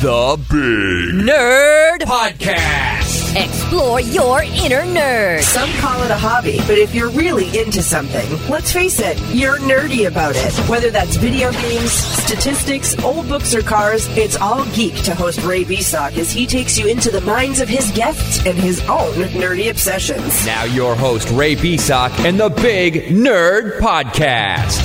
[0.00, 3.34] The Big Nerd Podcast.
[3.34, 5.42] Explore your inner nerd.
[5.42, 9.58] Some call it a hobby, but if you're really into something, let's face it, you're
[9.58, 10.54] nerdy about it.
[10.68, 15.64] Whether that's video games, statistics, old books, or cars, it's all geek to host Ray
[15.64, 19.68] Beasock as he takes you into the minds of his guests and his own nerdy
[19.68, 20.46] obsessions.
[20.46, 24.78] Now, your host, Ray Beasock, and the Big Nerd Podcast.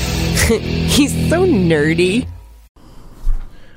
[0.89, 2.27] He's so nerdy.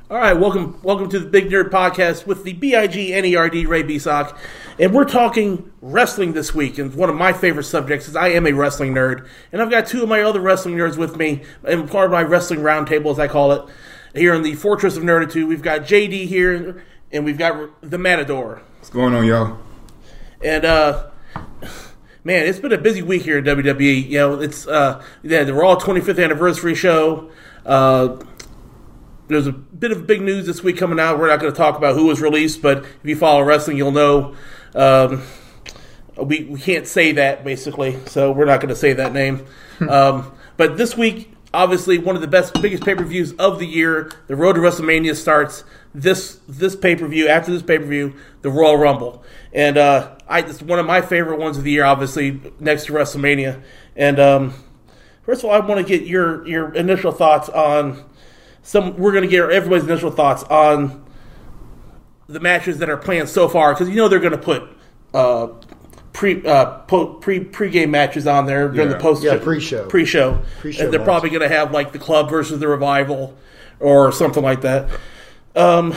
[0.09, 4.39] All right, welcome welcome to the Big Nerd Podcast with the B-I-G N-E-R-D Ray Beasock.
[4.79, 8.47] And we're talking wrestling this week, and one of my favorite subjects is I am
[8.47, 9.27] a wrestling nerd.
[9.51, 12.23] And I've got two of my other wrestling nerds with me, and part of my
[12.23, 13.69] wrestling roundtable, as I call it,
[14.15, 15.49] here in the Fortress of Nerditude.
[15.49, 18.63] We've got JD here, and we've got the Matador.
[18.79, 19.59] What's going on, y'all?
[20.41, 21.09] And uh
[22.23, 24.09] man, it's been a busy week here in WWE.
[24.09, 27.29] You know, it's uh yeah, the Raw 25th anniversary show.
[27.65, 28.19] Uh
[29.29, 31.19] there's a bit of big news this week coming out.
[31.19, 33.93] We're not going to talk about who was released, but if you follow wrestling, you'll
[33.93, 34.35] know.
[34.75, 35.23] Um,
[36.17, 39.47] we, we can't say that basically, so we're not going to say that name.
[39.89, 43.67] um, but this week, obviously, one of the best, biggest pay per views of the
[43.67, 44.11] year.
[44.27, 47.29] The road to WrestleMania starts this this pay per view.
[47.29, 51.01] After this pay per view, the Royal Rumble, and uh, I it's one of my
[51.01, 51.85] favorite ones of the year.
[51.85, 53.63] Obviously, next to WrestleMania.
[53.97, 54.55] And um,
[55.23, 58.05] first of all, I want to get your your initial thoughts on
[58.67, 58.97] some.
[58.97, 61.05] We're going to get everybody's initial thoughts on
[62.27, 64.65] the matches that are planned so far because you know they're going to put
[65.15, 65.49] uh,
[66.13, 69.87] pre uh, po- pre pre-game matches on there during the post Yeah, pre-show.
[69.87, 70.43] pre-show.
[70.61, 71.07] Pre-show and they're match.
[71.07, 73.37] probably going to have like the club versus the revival
[73.79, 74.89] or something like that.
[75.55, 75.95] Um,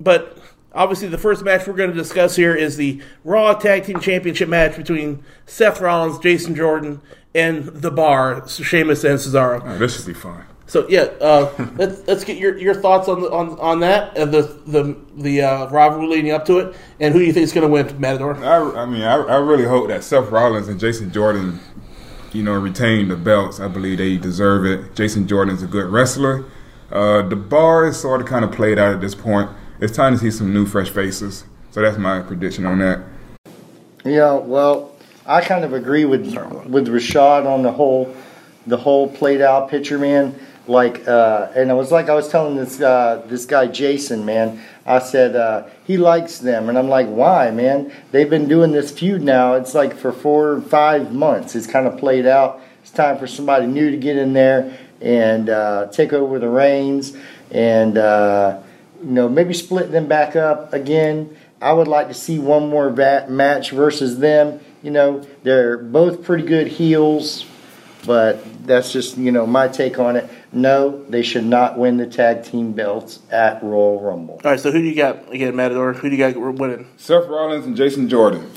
[0.00, 0.38] but
[0.72, 4.48] obviously, the first match we're going to discuss here is the Raw Tag Team Championship
[4.48, 7.02] match between Seth Rollins, Jason Jordan,
[7.34, 9.60] and The Bar, Sheamus and Cesaro.
[9.64, 10.44] Oh, this should be fun.
[10.72, 14.32] So yeah, uh, let's let's get your, your thoughts on the, on on that and
[14.32, 17.52] the the the uh, rivalry leading up to it, and who do you think is
[17.52, 18.42] going to win, Matador?
[18.42, 21.60] I, I mean, I, I really hope that Seth Rollins and Jason Jordan,
[22.32, 23.60] you know, retain the belts.
[23.60, 24.96] I believe they deserve it.
[24.96, 26.46] Jason Jordan's a good wrestler.
[26.90, 29.50] Uh, the bar is sort of kind of played out at this point.
[29.78, 31.44] It's time to see some new, fresh faces.
[31.70, 33.02] So that's my prediction on that.
[34.06, 34.96] Yeah, well,
[35.26, 36.34] I kind of agree with
[36.66, 38.16] with Rashad on the whole
[38.66, 40.34] the whole played out picture, man.
[40.66, 44.62] Like, uh, and it was like I was telling this uh, this guy Jason, man.
[44.86, 47.92] I said uh, he likes them, and I'm like, why, man?
[48.12, 49.54] They've been doing this feud now.
[49.54, 51.56] It's like for four or five months.
[51.56, 52.60] It's kind of played out.
[52.82, 57.16] It's time for somebody new to get in there and uh, take over the reins,
[57.50, 58.60] and uh,
[59.02, 61.36] you know maybe split them back up again.
[61.60, 64.60] I would like to see one more va- match versus them.
[64.82, 67.44] You know, they're both pretty good heels,
[68.04, 70.30] but that's just you know my take on it.
[70.52, 74.40] No, they should not win the tag team belts at Royal Rumble.
[74.44, 75.94] All right, so who do you got again, Matador?
[75.94, 76.88] Who do you got winning?
[76.98, 78.50] Seth Rollins and Jason Jordan.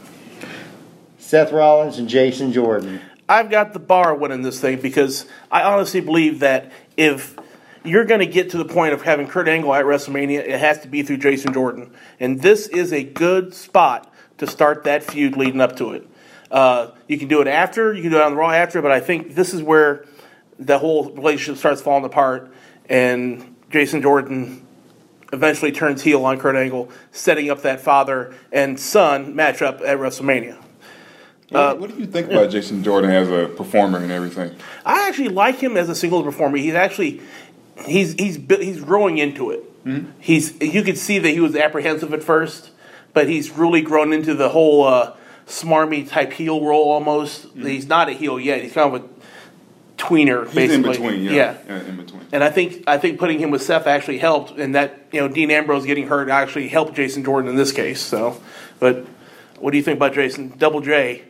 [1.18, 3.00] Seth Rollins and Jason Jordan.
[3.28, 7.36] I've got the bar winning this thing because I honestly believe that if
[7.84, 10.82] you're going to get to the point of having Kurt Angle at WrestleMania, it has
[10.82, 15.38] to be through Jason Jordan, and this is a good spot to start that feud
[15.38, 16.08] leading up to it.
[16.52, 18.92] Uh, you can do it after, you can do it on the Raw after, but
[18.92, 20.06] I think this is where
[20.60, 22.54] the whole relationship starts falling apart,
[22.88, 24.66] and Jason Jordan
[25.34, 30.58] eventually turns heel on Kurt Angle, setting up that father and son matchup at WrestleMania.
[31.50, 34.56] What, uh, what do you think about Jason Jordan as a performer and everything?
[34.84, 36.58] I actually like him as a singles performer.
[36.58, 37.22] He's actually
[37.86, 39.60] he's he's he's growing into it.
[39.84, 40.06] Hmm?
[40.20, 42.72] He's you could see that he was apprehensive at first,
[43.14, 45.16] but he's really grown into the whole uh,
[45.46, 47.44] smarmy type heel role almost.
[47.44, 47.68] Hmm.
[47.68, 48.64] He's not a heel yet.
[48.64, 49.08] He's kind of a
[49.98, 51.08] tweener, He's in basically.
[51.10, 51.58] between, yeah.
[51.68, 51.82] yeah.
[51.82, 52.22] in between.
[52.32, 55.28] And I think I think putting him with Seth actually helped, and that you know
[55.28, 58.02] Dean Ambrose getting hurt actually helped Jason Jordan in this case.
[58.02, 58.42] So,
[58.80, 59.06] but
[59.60, 61.24] what do you think about Jason Double J,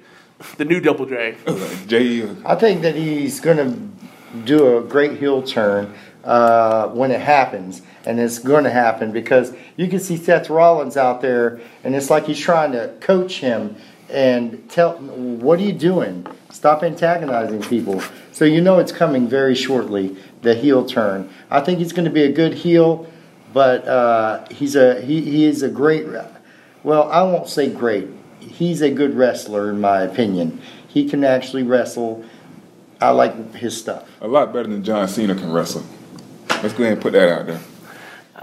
[0.58, 1.38] the new Double J?
[1.88, 5.94] Jay, I think that he's going to do a great heel turn
[6.24, 10.98] uh, when it happens, and it's going to happen because you can see Seth Rollins
[10.98, 13.76] out there, and it's like he's trying to coach him
[14.10, 16.26] and tell, "What are you doing?
[16.52, 20.16] Stop antagonizing people." So you know it's coming very shortly.
[20.42, 21.30] The heel turn.
[21.50, 23.08] I think he's going to be a good heel,
[23.54, 26.06] but uh, he's a he, he is a great.
[26.84, 28.08] Well, I won't say great.
[28.40, 30.62] He's a good wrestler, in my opinion.
[30.88, 32.24] He can actually wrestle.
[33.02, 34.08] I like his stuff.
[34.22, 35.84] a lot better than John Cena can wrestle.
[36.62, 37.60] Let's go ahead and put that out there.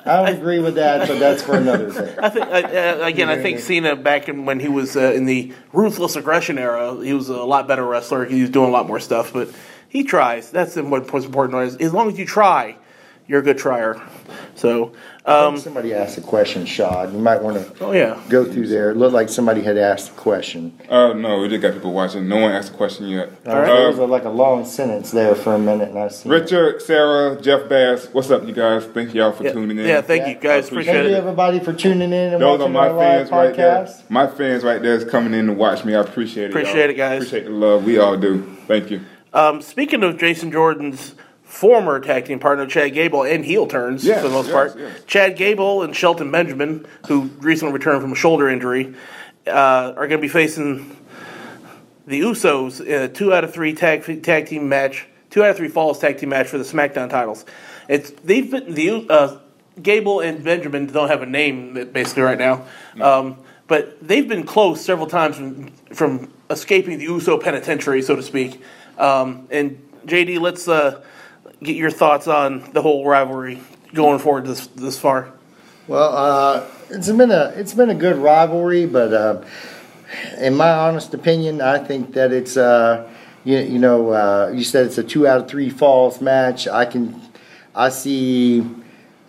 [0.05, 2.19] I don't agree with that, but that's for another thing.
[2.19, 3.29] I think uh, again.
[3.29, 7.13] I think Cena back in when he was uh, in the ruthless aggression era, he
[7.13, 8.25] was a lot better wrestler.
[8.25, 9.51] He was doing a lot more stuff, but
[9.89, 10.51] he tries.
[10.51, 11.63] That's the what's important.
[11.63, 12.77] Is as long as you try,
[13.29, 14.03] you're a good trier.
[14.57, 14.93] So,
[15.25, 17.13] um, somebody asked a question, Shad.
[17.13, 18.91] You might want to oh yeah, go through there.
[18.91, 20.77] It looked like somebody had asked a question.
[20.89, 22.29] Uh, no, we just got people watching.
[22.29, 23.31] No one asked a question yet.
[23.47, 23.67] All right.
[23.67, 26.29] There was Uh, a, like a long sentence there for a minute, and I see.
[26.29, 28.85] Richard, Sarah, Jeff Bass, what's up, you guys?
[28.87, 29.87] Thank y'all for yeah, tuning in.
[29.87, 30.01] yeah.
[30.01, 30.29] Thank Yeah.
[30.31, 32.93] you guys, Appreciate appreciate Thank you, everybody, for tuning in and Those are my our
[32.95, 33.89] live fans right there.
[34.09, 35.95] My fans right there is coming in to watch me.
[35.95, 36.51] I appreciate it.
[36.51, 36.91] Appreciate y'all.
[36.91, 37.23] it, guys.
[37.23, 37.85] Appreciate the love.
[37.85, 38.43] We all do.
[38.67, 39.01] Thank you.
[39.33, 41.15] Um, speaking of Jason Jordan's
[41.63, 44.77] former tag team partner, Chad Gable, and heel turns Yes, for the most yes, part,
[44.77, 45.05] yes.
[45.07, 48.97] Chad Gable and Shelton Benjamin, who recently returned from a shoulder injury,
[49.47, 50.97] uh, are going to be facing
[52.05, 55.57] the Usos in a two out of three tag tag team match, two out of
[55.57, 57.45] three falls tag team match for the SmackDown titles.
[57.89, 59.39] It's they've been the uh,
[59.81, 62.67] Gable and Benjamin don't have a name basically right now,
[63.01, 63.39] um,
[63.69, 68.61] but they've been close several times from from escaping the Uso penitentiary, so to speak.
[68.99, 71.05] Um, and JD, let's uh,
[71.63, 73.61] get your thoughts on the whole rivalry
[73.95, 75.33] going forward this this far.
[75.89, 79.43] Well, uh, it's been a it's been a good rivalry, but uh,
[80.39, 83.09] in my honest opinion, I think that it's uh,
[83.45, 86.69] you, you know uh, you said it's a two out of three falls match.
[86.69, 87.21] I can
[87.75, 88.67] I see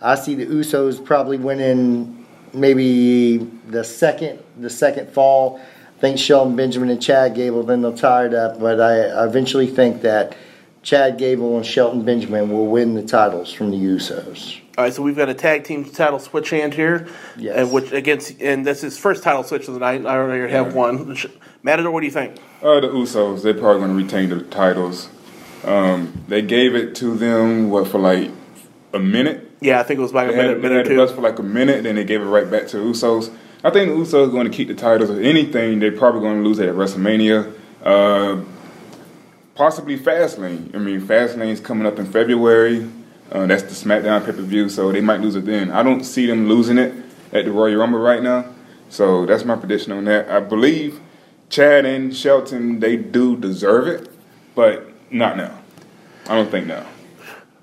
[0.00, 3.38] I see the Usos probably winning maybe
[3.68, 5.60] the second the second fall.
[5.96, 9.66] I think Shelton Benjamin and Chad Gable then they'll tie it up, but I eventually
[9.66, 10.36] think that
[10.84, 14.60] Chad Gable and Shelton Benjamin will win the titles from the Usos.
[14.76, 17.56] All right, so we've got a tag team title switch hand here, Yes.
[17.56, 20.04] and which against and this is first title switch of the night.
[20.04, 21.16] I already have one.
[21.62, 22.36] Matador, what do you think?
[22.62, 25.08] Uh, the Usos, they're probably going to retain the titles.
[25.64, 28.30] Um, they gave it to them, what, for like
[28.92, 29.50] a minute?
[29.60, 30.96] Yeah, I think it was like a They had, minute, they minute had or two.
[30.96, 33.34] belts for like a minute, then they gave it right back to the Usos.
[33.62, 35.08] I think the Usos are going to keep the titles.
[35.08, 37.54] If anything, they're probably going to lose it at WrestleMania.
[37.82, 38.42] Uh,
[39.54, 40.74] possibly Fastlane.
[40.74, 42.90] I mean, Fastlane's coming up in February.
[43.30, 45.70] Uh, that's the SmackDown pay per view, so they might lose it then.
[45.70, 46.94] I don't see them losing it
[47.32, 48.46] at the Royal Rumble right now.
[48.88, 50.30] So that's my prediction on that.
[50.30, 51.00] I believe
[51.48, 54.10] Chad and Shelton they do deserve it,
[54.54, 55.58] but not now.
[56.28, 56.86] I don't think now.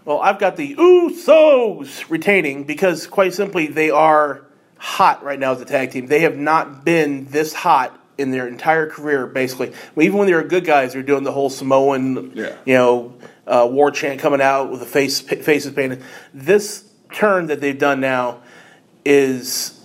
[0.04, 4.46] Well, I've got the Usos retaining because, quite simply, they are
[4.78, 6.08] hot right now as a tag team.
[6.08, 9.74] They have not been this hot in their entire career, basically.
[9.98, 12.54] Even when they were good guys, they're doing the whole Samoan, Yeah.
[12.66, 13.14] you know,
[13.48, 16.02] uh, war chant coming out with the face faces painted.
[16.34, 18.42] This turn that they've done now
[19.06, 19.80] is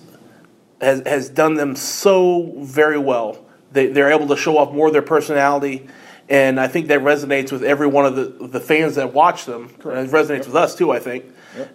[0.81, 3.39] has has done them so very well.
[3.73, 5.89] They they're able to show off more of their personality,
[6.29, 9.71] and I think that resonates with every one of the the fans that watch them.
[9.85, 11.25] And it resonates with us too, I think.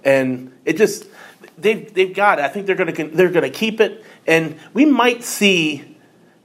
[0.03, 1.07] And it just
[1.57, 2.45] they've they've got it.
[2.45, 5.90] I think they're gonna they're gonna keep it, and we might see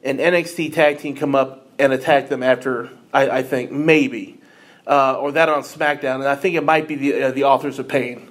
[0.06, 2.90] an NXT tag team come up and attack them after.
[3.12, 4.40] I, I think maybe.
[4.86, 7.80] Uh, or that on SmackDown, and I think it might be the uh, the authors
[7.80, 8.28] of pain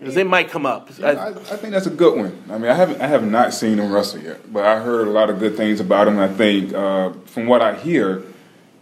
[0.00, 0.90] because they might come up.
[1.00, 2.42] I, I think that's a good one.
[2.50, 5.12] I mean, I haven't, I have not seen him wrestle yet, but I heard a
[5.12, 6.18] lot of good things about him.
[6.18, 8.24] I think, uh, from what I hear,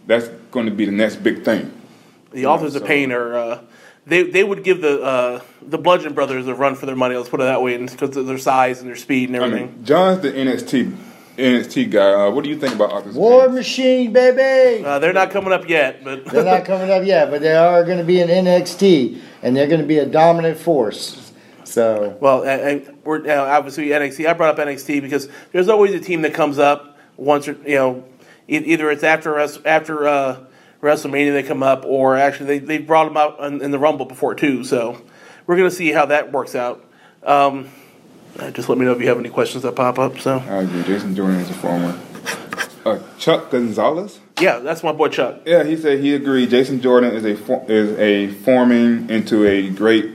[0.07, 1.71] that's going to be the next big thing.
[2.31, 3.61] The authors of so- pain are uh,
[4.07, 7.15] they they would give the uh, the Bludgeon Brothers a run for their money.
[7.15, 9.75] Let's put it that way, because of their size and their speed and I everything.
[9.75, 11.10] mean, John's the NXT
[11.41, 12.13] NXT guy.
[12.13, 13.15] Uh, what do you think about Authors?
[13.15, 13.55] War Pain?
[13.55, 14.83] Machine, baby.
[14.85, 17.83] uh, they're not coming up yet, but They're not coming up yet, but they are
[17.83, 21.31] going to be in NXT, and they're going to be a dominant force.
[21.63, 24.27] So well, and, and we're uh, obviously NXT.
[24.27, 27.75] I brought up NXT because there's always a team that comes up once or you
[27.75, 28.03] know
[28.49, 30.39] e- either it's after us after uh,
[30.81, 34.05] WrestleMania they come up, or actually they they brought them out in, in the Rumble
[34.05, 34.63] before too.
[34.65, 35.01] So
[35.47, 36.83] we're gonna see how that works out.
[37.23, 37.69] Um,
[38.39, 40.19] uh, just let me know if you have any questions that pop up.
[40.19, 40.83] So I agree.
[40.83, 41.99] Jason Jordan is a former.
[42.83, 44.19] Uh, Chuck Gonzalez.
[44.39, 45.41] yeah, that's my boy Chuck.
[45.45, 46.49] Yeah, he said he agreed.
[46.49, 50.11] Jason Jordan is a for, is a forming into a great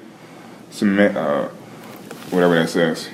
[0.70, 1.48] cement, uh,
[2.30, 3.08] whatever that says.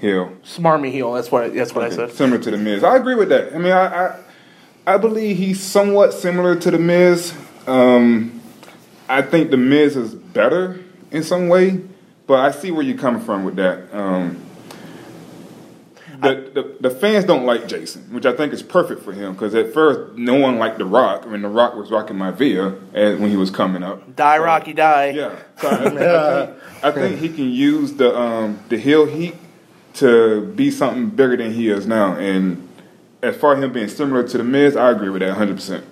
[0.00, 0.30] Heel.
[0.44, 1.12] Smarmy heel.
[1.14, 2.12] That's what I, that's what I said.
[2.12, 2.84] Similar to the Miz.
[2.84, 3.54] I agree with that.
[3.54, 4.20] I mean, I I,
[4.86, 7.34] I believe he's somewhat similar to the Miz.
[7.66, 8.40] Um,
[9.08, 10.78] I think the Miz is better
[11.10, 11.80] in some way,
[12.26, 13.94] but I see where you're coming from with that.
[13.94, 14.42] Um,
[16.20, 19.54] the, the, the fans don't like Jason, which I think is perfect for him because
[19.54, 21.24] at first no one liked The Rock.
[21.26, 24.16] I mean, The Rock was rocking my Via as, when he was coming up.
[24.16, 25.10] Die Rocky die.
[25.10, 29.34] Yeah, so I, I, think, I think he can use the um, the heel heat
[29.94, 32.16] to be something bigger than he is now.
[32.16, 32.66] And
[33.22, 35.56] as far as him being similar to the Miz, I agree with that 100.
[35.56, 35.84] percent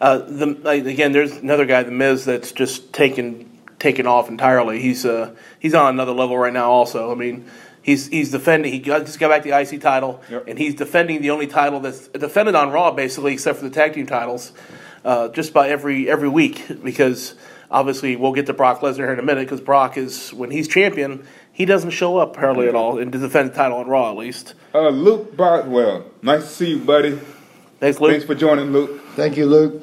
[0.00, 3.47] Uh, the like, again, there's another guy, the Miz, that's just taken
[3.78, 4.80] taken off entirely.
[4.80, 6.70] He's uh he's on another level right now.
[6.70, 7.46] Also, I mean,
[7.82, 8.72] he's he's defending.
[8.72, 10.44] He got, just got back the IC title, Yep.
[10.48, 13.94] and he's defending the only title that's defended on Raw, basically, except for the tag
[13.94, 14.52] team titles,
[15.04, 17.34] uh, just by every every week because.
[17.70, 20.66] Obviously, we'll get to Brock Lesnar here in a minute because Brock is when he's
[20.68, 24.10] champion, he doesn't show up hardly at all and to defend the title on Raw
[24.10, 24.54] at least.
[24.72, 27.20] Uh, Luke Boswell, nice to see you, buddy.
[27.78, 28.12] Thanks, Luke.
[28.12, 29.02] Thanks for joining, Luke.
[29.16, 29.82] Thank you, Luke.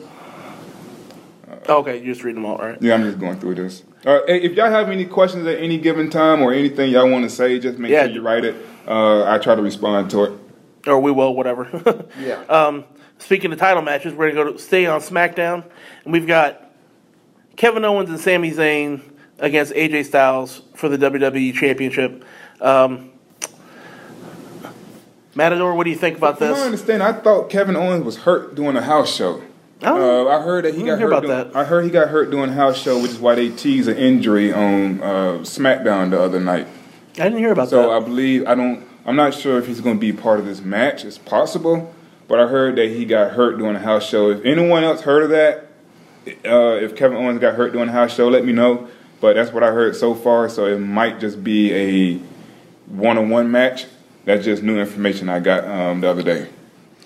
[1.67, 2.81] Okay, you just read them all, all right?
[2.81, 3.83] Yeah, I'm just going through this.
[4.05, 7.29] Uh, if y'all have any questions at any given time or anything y'all want to
[7.29, 8.03] say, just make Yeah.
[8.03, 8.55] sure you write it.
[8.87, 10.33] Uh, I try to respond to it.
[10.85, 12.05] Or we will, whatever.
[12.21, 12.41] Yeah.
[12.49, 12.83] Um,
[13.17, 15.63] speaking of title matches, we're gonna go to stay on SmackDown,
[16.03, 16.69] and we've got
[17.55, 19.01] Kevin Owens and Sami Zayn
[19.39, 22.23] against AJ Styles for the WWE Championship.
[22.61, 23.09] Um,
[25.33, 26.63] Matador, what do you think about From my this?
[26.63, 29.41] understanding, I thought Kevin Owens was hurt doing a house show.
[29.81, 30.27] Oh.
[30.27, 31.07] Uh, I heard that he got hurt.
[31.07, 31.55] about doing, that.
[31.55, 33.97] I heard he got hurt doing a house show, which is why they teased an
[33.97, 36.67] injury on uh, SmackDown the other night.
[37.13, 38.85] I didn't hear about So I believe I don't.
[39.05, 41.05] I'm not sure if he's going to be part of this match.
[41.05, 41.93] It's possible,
[42.27, 44.31] but I heard that he got hurt doing a house show.
[44.31, 45.67] If anyone else heard of that,
[46.45, 48.87] uh, if Kevin Owens got hurt doing a house show, let me know.
[49.21, 50.49] But that's what I heard so far.
[50.49, 52.19] So it might just be a
[52.87, 53.85] one-on-one match.
[54.25, 56.47] That's just new information I got um, the other day.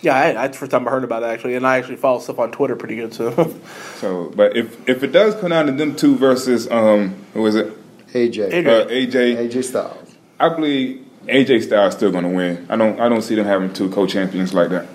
[0.01, 2.19] Yeah, I, that's the first time I heard about it actually, and I actually follow
[2.19, 3.13] stuff on Twitter pretty good.
[3.13, 3.31] So
[3.95, 7.55] So, but if if it does come down to them two versus um, who is
[7.55, 7.67] it?
[8.13, 8.51] AJ.
[8.51, 8.67] AJ.
[8.67, 9.49] Uh, AJ.
[9.49, 10.15] AJ Styles.
[10.39, 12.65] I believe AJ Styles is still going to win.
[12.69, 12.99] I don't.
[12.99, 14.87] I don't see them having two co-champions like that.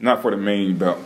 [0.00, 0.98] Not for the main belt.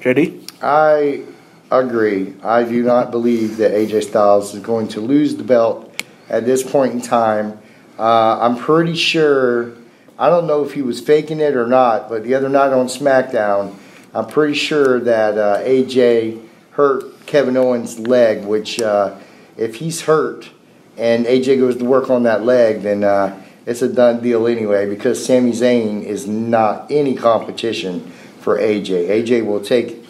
[0.00, 1.22] JD, I
[1.70, 2.34] agree.
[2.42, 6.62] I do not believe that AJ Styles is going to lose the belt at this
[6.62, 7.58] point in time.
[7.98, 9.72] Uh, I'm pretty sure.
[10.18, 12.86] I don't know if he was faking it or not, but the other night on
[12.86, 13.74] SmackDown,
[14.14, 18.44] I'm pretty sure that uh, AJ hurt Kevin Owens' leg.
[18.44, 19.16] Which, uh,
[19.56, 20.50] if he's hurt
[20.96, 24.88] and AJ goes to work on that leg, then uh, it's a done deal anyway.
[24.88, 29.08] Because Sami Zayn is not any competition for AJ.
[29.08, 30.04] AJ will take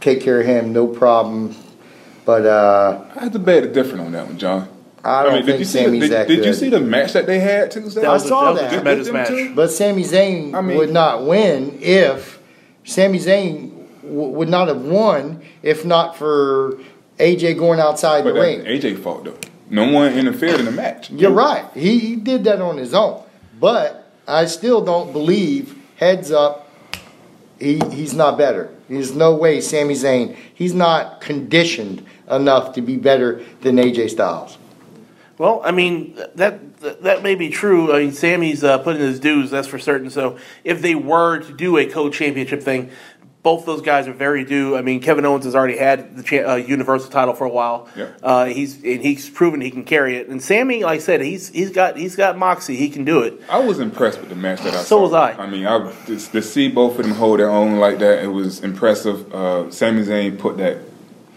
[0.00, 1.54] take care of him, no problem.
[2.24, 4.75] But uh, I bet it different on that one, John.
[5.06, 7.38] I don't did think you see the, did, did you see the match that they
[7.38, 8.00] had Tuesday?
[8.00, 8.72] that I was, a, saw that was a that.
[8.72, 9.28] tremendous match.
[9.28, 9.54] two?
[9.54, 12.38] But Sami Zayn I mean- would not win if
[12.84, 13.70] Sami Zayn
[14.02, 16.78] w- would not have won if not for
[17.18, 18.60] AJ going outside but the ring.
[18.62, 19.38] AJ fault though.
[19.70, 21.10] No one interfered in the match.
[21.10, 21.64] You're right.
[21.74, 23.22] He, he did that on his own.
[23.60, 26.68] But I still don't believe heads up.
[27.58, 28.70] He he's not better.
[28.88, 30.36] There's no way Sami Zayn.
[30.54, 34.58] He's not conditioned enough to be better than AJ Styles.
[35.38, 37.92] Well, I mean that that, that may be true.
[37.94, 40.10] I mean, Sami's uh, putting his dues, that's for certain.
[40.10, 42.90] So if they were to do a co-championship thing,
[43.42, 44.76] both those guys are very due.
[44.76, 47.88] I mean, Kevin Owens has already had the cha- uh, Universal title for a while.
[47.94, 48.08] Yeah.
[48.22, 50.28] Uh, he's and he's proven he can carry it.
[50.28, 52.76] And Sami, like I said, he's he's got he's got moxie.
[52.76, 53.40] He can do it.
[53.48, 55.02] I was impressed with the match that I So saw.
[55.02, 55.32] was I.
[55.32, 58.28] I mean, I to, to see both of them hold their own like that, it
[58.28, 59.32] was impressive.
[59.34, 60.78] Uh, Sami Zayn put that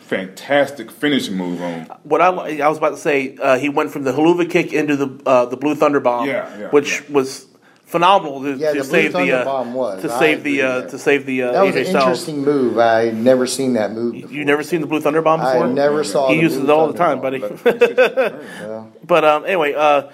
[0.10, 1.86] fantastic finish move on.
[2.04, 2.28] What I
[2.60, 5.46] I was about to say, uh, he went from the Helluva kick into the uh,
[5.46, 7.16] the blue thunder bomb, Yeah, yeah, which yeah.
[7.16, 7.46] was
[7.86, 10.02] phenomenal to, Yeah, to the Blue save the uh, Bomb was.
[10.04, 12.04] to I save the uh, to save the uh, That was AJ an Styles.
[12.06, 12.78] interesting move.
[12.80, 14.14] I never seen that move.
[14.14, 14.32] Before.
[14.32, 15.66] You never seen the blue thunder bomb before?
[15.66, 16.30] I never saw.
[16.30, 17.40] He the uses Blue it all the time, Bomb.
[17.40, 17.40] buddy.
[17.66, 18.86] Yeah.
[19.10, 20.10] But um, anyway, uh,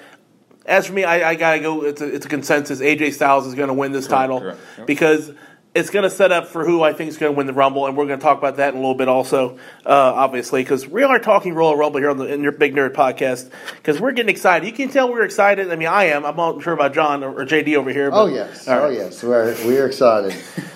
[0.65, 1.83] as for me, I, I gotta go.
[1.83, 2.79] It's a, it's a consensus.
[2.79, 4.87] AJ Styles is going to win this title correct, yep.
[4.87, 5.31] because
[5.75, 7.85] it's going to set up for who I think is going to win the Rumble,
[7.85, 10.87] and we're going to talk about that in a little bit also, uh, obviously, because
[10.87, 14.13] we are talking Royal Rumble here on the in your Big Nerd podcast because we're
[14.13, 14.65] getting excited.
[14.65, 15.69] You can tell we're excited.
[15.69, 16.25] I mean, I am.
[16.25, 18.09] I'm not sure about John or, or JD over here.
[18.09, 18.67] But, Oh yes.
[18.69, 19.21] All Oh yes.
[19.21, 20.33] We're we're excited.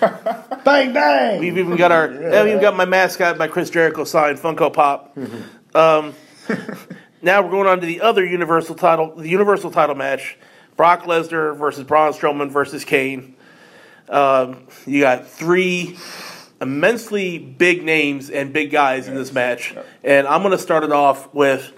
[0.64, 1.40] bang bang.
[1.40, 2.04] We've even got our.
[2.04, 5.16] I've even got my mascot my Chris Jericho signed Funko Pop.
[5.74, 6.14] Um,
[7.22, 10.36] now we're going on to the other Universal title, the Universal title match:
[10.76, 13.36] Brock Lesnar versus Braun Strowman versus Kane.
[14.08, 15.96] Um, you got three
[16.60, 20.92] immensely big names and big guys in this match, and I'm going to start it
[20.92, 21.72] off with.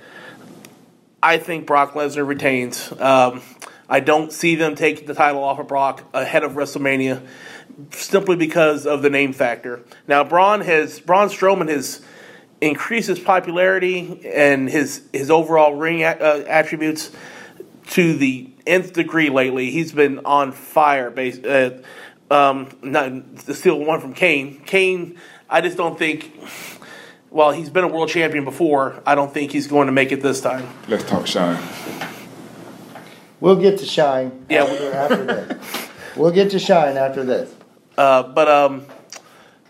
[1.23, 2.91] I think Brock Lesnar retains.
[3.01, 3.43] Um,
[3.89, 7.25] I don't see them taking the title off of Brock ahead of WrestleMania
[7.91, 9.83] simply because of the name factor.
[10.09, 12.03] Now, Braun has Braun Strowman has
[12.61, 17.11] increased his popularity and his his overall ring a- uh, attributes
[17.91, 19.71] to the nth degree lately.
[19.71, 21.11] He's been on fire.
[21.11, 21.83] Base, uh,
[22.33, 24.63] um, not to steal one from Kane.
[24.65, 26.33] Kane, I just don't think.
[27.29, 30.21] While he's been a world champion before, I don't think he's going to make it
[30.21, 30.69] this time.
[30.87, 31.63] Let's talk shine.
[33.41, 34.45] We'll get to shine.
[34.51, 35.89] Yeah, After, after this.
[36.15, 37.53] We'll get to shine after this.
[37.97, 38.85] Uh, but um,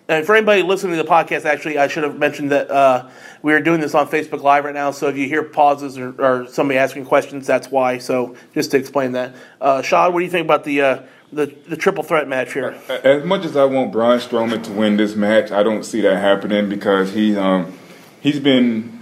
[0.09, 3.09] and for anybody listening to the podcast, actually, I should have mentioned that uh,
[3.43, 4.91] we are doing this on Facebook Live right now.
[4.91, 7.99] So if you hear pauses or, or somebody asking questions, that's why.
[7.99, 11.47] So just to explain that, uh, Shad, what do you think about the uh, the
[11.69, 12.79] the triple threat match here?
[12.89, 16.19] As much as I want Braun Strowman to win this match, I don't see that
[16.19, 17.77] happening because he um
[18.21, 19.01] he's been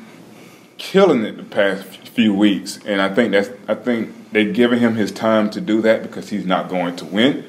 [0.79, 4.95] killing it the past few weeks, and I think that's I think they're giving him
[4.95, 7.45] his time to do that because he's not going to win.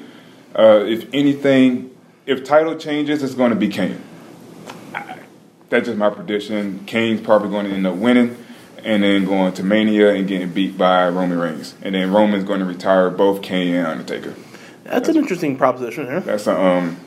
[0.54, 1.90] Uh, if anything,
[2.26, 4.02] if title changes, it's going to be Kane.
[5.70, 6.84] That's just my prediction.
[6.84, 8.36] Kane's probably going to end up winning,
[8.84, 12.60] and then going to Mania and getting beat by Roman Reigns, and then Roman's going
[12.60, 14.34] to retire both Kane and Undertaker.
[14.84, 16.20] That's an interesting proposition here.
[16.20, 16.98] That's a, um,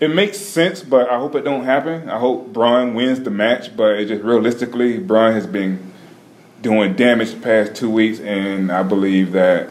[0.00, 2.08] it makes sense, but I hope it don't happen.
[2.10, 5.92] I hope Braun wins the match, but it just realistically, Braun has been
[6.60, 9.70] doing damage the past two weeks, and I believe that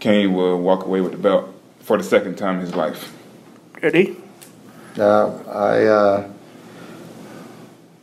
[0.00, 1.48] Kane will walk away with the belt
[1.80, 3.14] for the second time in his life.
[3.82, 4.16] Eddie?
[4.98, 6.32] Uh, I uh,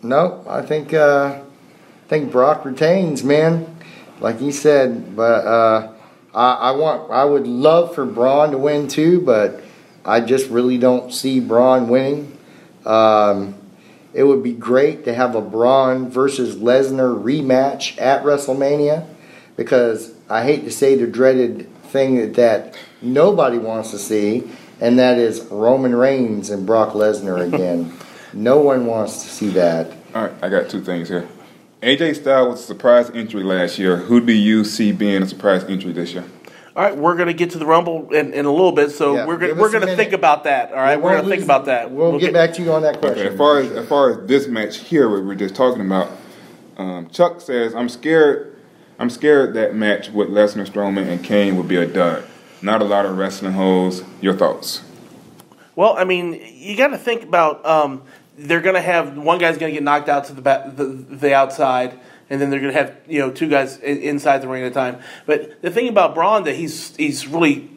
[0.04, 3.76] no, I think uh, I think Brock retains, man.
[4.20, 5.93] Like he said, but uh,
[6.34, 9.62] I, I want I would love for Braun to win too, but
[10.06, 12.38] I just really don't see Braun winning.
[12.86, 13.56] Um,
[14.14, 19.08] it would be great to have a Braun versus Lesnar rematch at WrestleMania
[19.56, 24.50] because I hate to say the dreaded thing that, that nobody wants to see,
[24.80, 27.94] and that is Roman Reigns and Brock Lesnar again.
[28.34, 29.92] no one wants to see that.
[30.14, 31.28] All right, I got two things here.
[31.84, 33.98] AJ Styles was a surprise entry last year.
[33.98, 36.24] Who do you see being a surprise entry this year?
[36.78, 39.16] All right, we're going to get to the Rumble in, in a little bit, so
[39.16, 40.72] Yeah, we're going give we're going to think about that.
[40.72, 41.92] All right, We we're won't going to think about that.
[41.92, 43.20] We'll, get, back to you on that question.
[43.20, 46.10] Okay, as far as as far as this match here, what we're just talking about,
[46.78, 48.58] um, Chuck says, "I'm scared.
[48.98, 52.24] I'm scared that match with Lesnar, Strowman, and Kane would be a dud.
[52.62, 54.04] Not a lot of wrestling holes.
[54.22, 54.84] Your thoughts?"
[55.76, 58.04] Well, I mean, you got to think about um,
[58.38, 60.86] they're going to have one guy's going to get knocked out to the, the
[61.16, 62.00] the outside,
[62.30, 64.74] and then they're going to have you know two guys inside the ring at a
[64.74, 65.00] time.
[65.26, 67.70] But the thing about Braun that he's he's really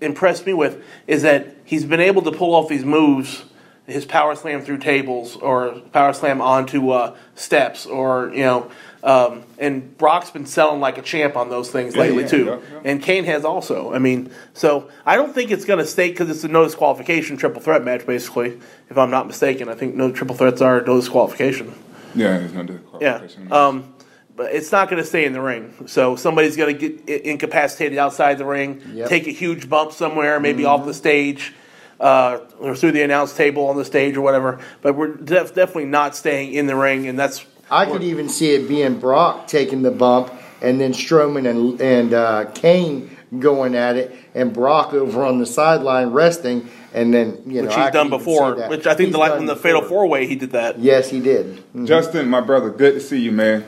[0.00, 3.44] impressed me with is that he's been able to pull off these moves,
[3.86, 8.70] his power slam through tables or power slam onto uh, steps, or you know.
[9.06, 12.44] Um, and Brock's been selling like a champ on those things Yeah, lately yeah, too,
[12.46, 12.80] yeah, yeah.
[12.90, 13.94] and Kane has also.
[13.94, 17.36] I mean, so I don't think it's going to stay because it's a no disqualification
[17.36, 18.58] triple threat match, basically.
[18.90, 21.72] If I'm not mistaken, I think no triple threats are no disqualification.
[22.16, 22.66] Yeah, there's no
[23.00, 23.28] Yeah.
[23.52, 23.94] Um,
[24.34, 25.72] but it's not going to stay in the ring.
[25.86, 29.08] So somebody's going to get incapacitated outside the ring, Yep.
[29.08, 31.54] take a huge bump somewhere, maybe off the stage,
[32.00, 34.58] uh, or through the announce table on the stage or whatever.
[34.82, 38.50] But we're def- definitely not staying in the ring, and that's I could even see
[38.54, 43.96] it being Brock taking the bump, and then Strowman and and uh, Kane going at
[43.96, 47.84] it, and Brock over on the sideline resting, and then you know which I he's
[47.86, 48.54] could done before.
[48.68, 49.82] Which I think He's the like done in the Fatal.
[49.82, 50.78] Four Way he did that.
[50.78, 51.62] Yes, he did.
[51.86, 53.64] Justin, my brother, good to see you, man.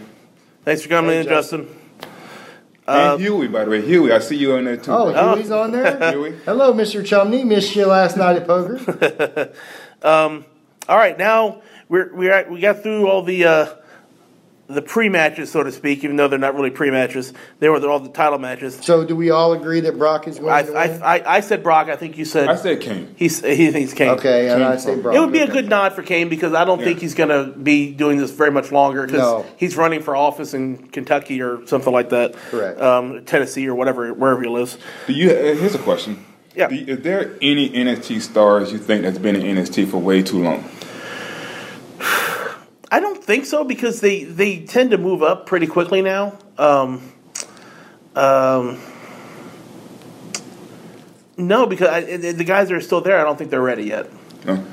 [0.64, 1.68] Thanks for coming Hey, in, Justin.
[2.86, 4.92] and Huey, by the way, Huey, I see you on there too.
[4.92, 5.38] Oh, man.
[5.38, 6.10] Huey's on there.
[6.12, 6.36] Huey.
[6.44, 7.04] Hello, Mr.
[7.04, 7.42] Chumney.
[7.42, 9.52] Missed you last night at poker.
[10.02, 13.74] All right, now we're we're we got through all the uh,
[14.68, 17.32] the pre matches, so to speak, even though they're not really pre matches.
[17.58, 18.76] They were all the title matches.
[18.82, 21.02] So, do we all agree that Brock is going I, to I, win?
[21.02, 21.88] I, I said Brock.
[21.88, 23.14] I think you said I said Kane.
[23.16, 24.10] he's he thinks Kane.
[24.10, 25.14] okay, and I say Brock.
[25.16, 27.58] It would be a good nod for Kane because I don't think he's going to
[27.58, 29.46] be doing this very much longer because No.
[29.56, 32.34] he's running for office in Kentucky or something like that.
[32.34, 32.80] Correct.
[32.80, 34.76] Um, Tennessee or whatever, wherever he lives.
[35.06, 35.30] Do you?
[35.30, 36.24] uh, Here's a question.
[36.54, 36.68] Yeah.
[36.68, 40.42] Do is there any NXT stars you think that's been in NXT for way too
[40.42, 40.68] long?
[42.90, 46.38] I don't think so because they, they tend to move up pretty quickly now.
[46.56, 47.12] Um,
[48.16, 48.80] um,
[51.36, 53.84] no, because I, the the guys that are still there, I don't think they're ready
[53.84, 54.10] yet.
[54.44, 54.64] No.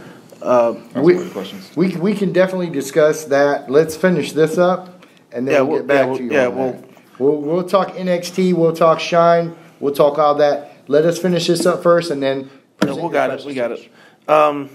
[0.41, 1.71] Uh, we- one of the questions.
[1.75, 3.69] We we can definitely discuss that.
[3.69, 6.31] Let's finish this up, and then Yeah, we'll, we'll- get back yeah, we'll- to you.
[6.31, 7.19] yeah, on we'll- that.
[7.19, 8.53] we'll we'll talk NXT.
[8.53, 9.55] We'll talk Shine.
[9.79, 10.71] We'll talk all that.
[10.87, 12.49] Let us finish this up first, and then
[12.83, 13.45] No, we your got it.
[13.45, 13.55] We questions.
[13.55, 14.29] got it.
[14.29, 14.69] Um,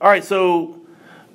[0.00, 0.80] all right, so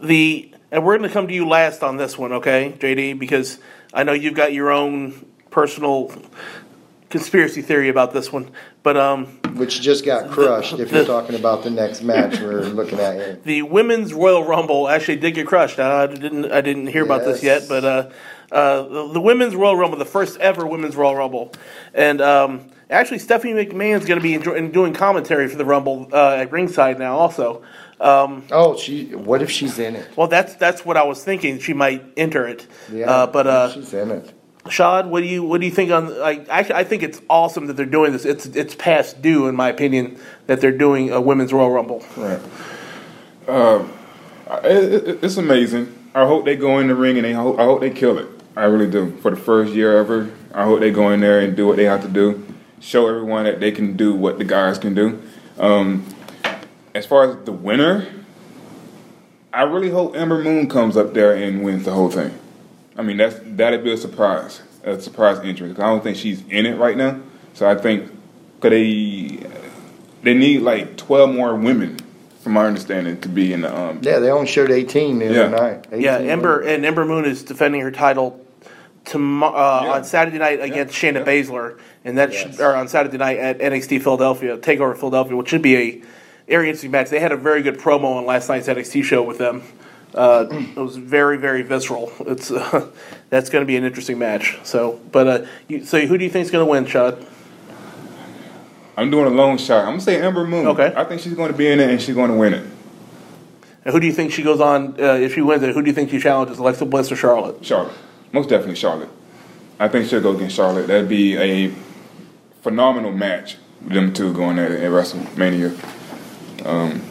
[0.02, 3.20] the and we're going to come to you last on this one, okay, JD?
[3.20, 3.60] Because
[3.94, 6.12] I know you've got your own personal
[7.12, 8.50] conspiracy theory about this one,
[8.82, 10.80] but um, Which just got crushed.
[10.80, 13.40] if you're talking about the next match we're looking at here.
[13.44, 15.78] the women's Royal Rumble actually did get crushed.
[15.78, 18.10] I didn't I didn't hear about this yet, but uh,
[18.52, 21.52] uh, the, the women's Royal Rumble, the first ever women's Royal Rumble,
[21.94, 22.62] and um,
[22.94, 27.00] actually Stephanie McMahon's going to be enjoy- doing commentary for the Rumble uh, at ringside
[27.00, 27.64] now, also.
[28.00, 29.14] Um, Oh, she.
[29.16, 30.10] What if she's in it?
[30.18, 31.60] Well, that's that's what I was thinking.
[31.60, 32.68] She might enter it.
[32.92, 34.32] Yeah, Uh, but uh, she's in it.
[34.70, 36.18] Shad, what do you what do you think on?
[36.20, 38.24] Like, actually, I think it's awesome that they're doing this.
[38.26, 42.04] It's it's past due, in my opinion, that they're doing a women's Royal Rumble.
[42.16, 42.40] Right.
[43.48, 43.86] Uh,
[44.64, 45.94] it, it, it's amazing.
[46.16, 48.28] I hope they go in the ring and they hope, I hope they kill it.
[48.56, 49.12] I really do.
[49.18, 51.86] For the first year ever, I hope they go in there and do what they
[51.86, 52.46] have to do.
[52.84, 55.22] Show everyone that they can do what the guys can do.
[55.58, 56.06] Um,
[56.94, 58.08] as far as the winner,
[59.54, 62.38] I really hope Ember Moon comes up there and wins the whole thing.
[62.98, 65.70] I mean, that's that'd be a surprise, a surprise entry.
[65.74, 67.20] 'cause I don't think she's in it right now.
[67.54, 68.12] So I think
[68.60, 69.40] could they
[70.24, 71.98] they need like twelve more women,
[72.42, 74.00] from my understanding, to be in the um.
[74.02, 75.42] Yeah, they only showed 18 the Yeah.
[75.44, 75.88] other night.
[75.92, 78.43] 18 Yeah, Ember and Ember Moon is defending her title
[79.06, 79.92] tomorrow uh, Yeah.
[79.94, 84.02] on Saturday night against Shayna Baszler, and that should, or on Saturday night at NXT
[84.02, 86.02] Philadelphia Takeover Philadelphia, which should be a
[86.48, 87.10] very interesting match.
[87.10, 89.64] They had a very good promo on last night's NXT show with them.
[90.14, 92.12] Uh, it was very very visceral.
[92.22, 92.90] It's uh,
[93.30, 94.60] that's going to be an interesting match.
[94.64, 97.18] So, but uh, you, so who do you think is going to win, Chad?
[98.96, 99.86] I'm doing a long shot.
[99.86, 100.68] I'm gonna say Ember Moon.
[100.68, 100.94] Okay.
[100.96, 102.64] I think she's going to be in it and she's going to win it.
[103.86, 105.74] And who do you think she goes on uh, if she wins it?
[105.74, 107.66] Who do you think she challenges, Alexa Bliss or Charlotte?
[107.66, 107.94] Charlotte,
[108.34, 109.10] most definitely Charlotte.
[109.80, 110.88] I think she'll go against Charlotte.
[110.88, 111.74] That'd be a
[112.62, 113.58] phenomenal match.
[113.82, 115.72] Them two going at it at WrestleMania.
[116.66, 117.02] Um,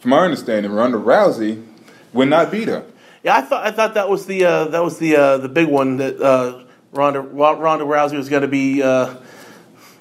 [0.00, 1.64] from my understanding, Ronda Rousey
[2.12, 2.84] would not beat her.
[3.22, 5.68] Yeah, I thought I thought that was the uh, that was the uh, the big
[5.68, 8.82] one that uh, Ronda Ronda Rousey was going to be.
[8.82, 9.16] Uh,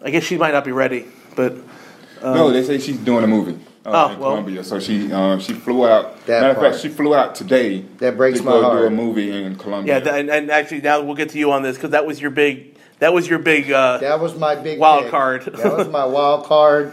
[0.02, 1.58] I guess she might not be ready, but
[2.24, 3.60] no, they say she's doing a movie.
[3.86, 4.30] Uh, Oh, in well.
[4.32, 6.26] Colombia, so she um, she flew out.
[6.26, 7.82] That matter of fact, she flew out today.
[8.00, 9.96] That breaks to my go do a movie in Colombia.
[9.96, 12.20] yeah, th- and, and actually now we'll get to you on this because that was
[12.22, 13.72] your big that was your big.
[13.72, 15.12] Uh, That was my big Wild pick.
[15.12, 15.44] card.
[15.46, 16.92] that was my wild card.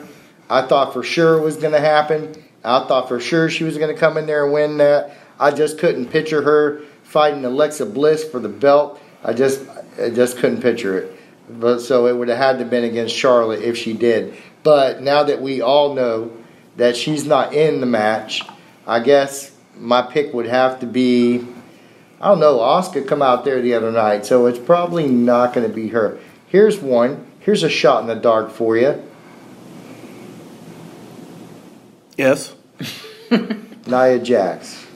[0.49, 2.33] I thought for sure it was going to happen.
[2.63, 5.17] I thought for sure she was going to come in there and win that.
[5.41, 9.01] I just couldn't picture her fighting Alexa Bliss for the belt.
[9.25, 9.61] I just,
[10.01, 11.13] I just couldn't picture it.
[11.51, 14.35] But so it would have had to have been against Charlotte if she did.
[14.63, 16.31] But now that we all know
[16.77, 18.43] that she's not in the match,
[18.87, 21.47] I guess my pick would have to be.
[22.21, 22.61] I don't know.
[22.61, 26.19] Oscar come out there the other night, so it's probably not going to be her.
[26.47, 27.27] Here's one.
[27.41, 29.03] Here's a shot in the dark for you.
[32.17, 32.55] yes,
[33.87, 34.87] Nia Jax.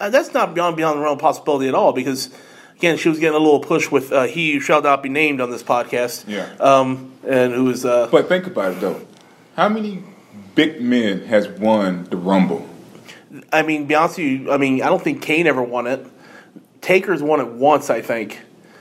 [0.00, 2.30] uh, that's not beyond beyond the realm of possibility at all because.
[2.76, 5.42] Again, she was getting a little push with uh, "He Who Shall Not Be Named"
[5.42, 6.24] on this podcast.
[6.26, 6.48] Yeah.
[6.58, 9.02] Um, and who is uh, But think about it though.
[9.54, 10.02] How many
[10.54, 12.68] big men has won the Rumble?
[13.52, 16.04] I mean, be honest with you, I mean, I don't think Kane ever won it.
[16.80, 18.40] Taker's won it once, I think.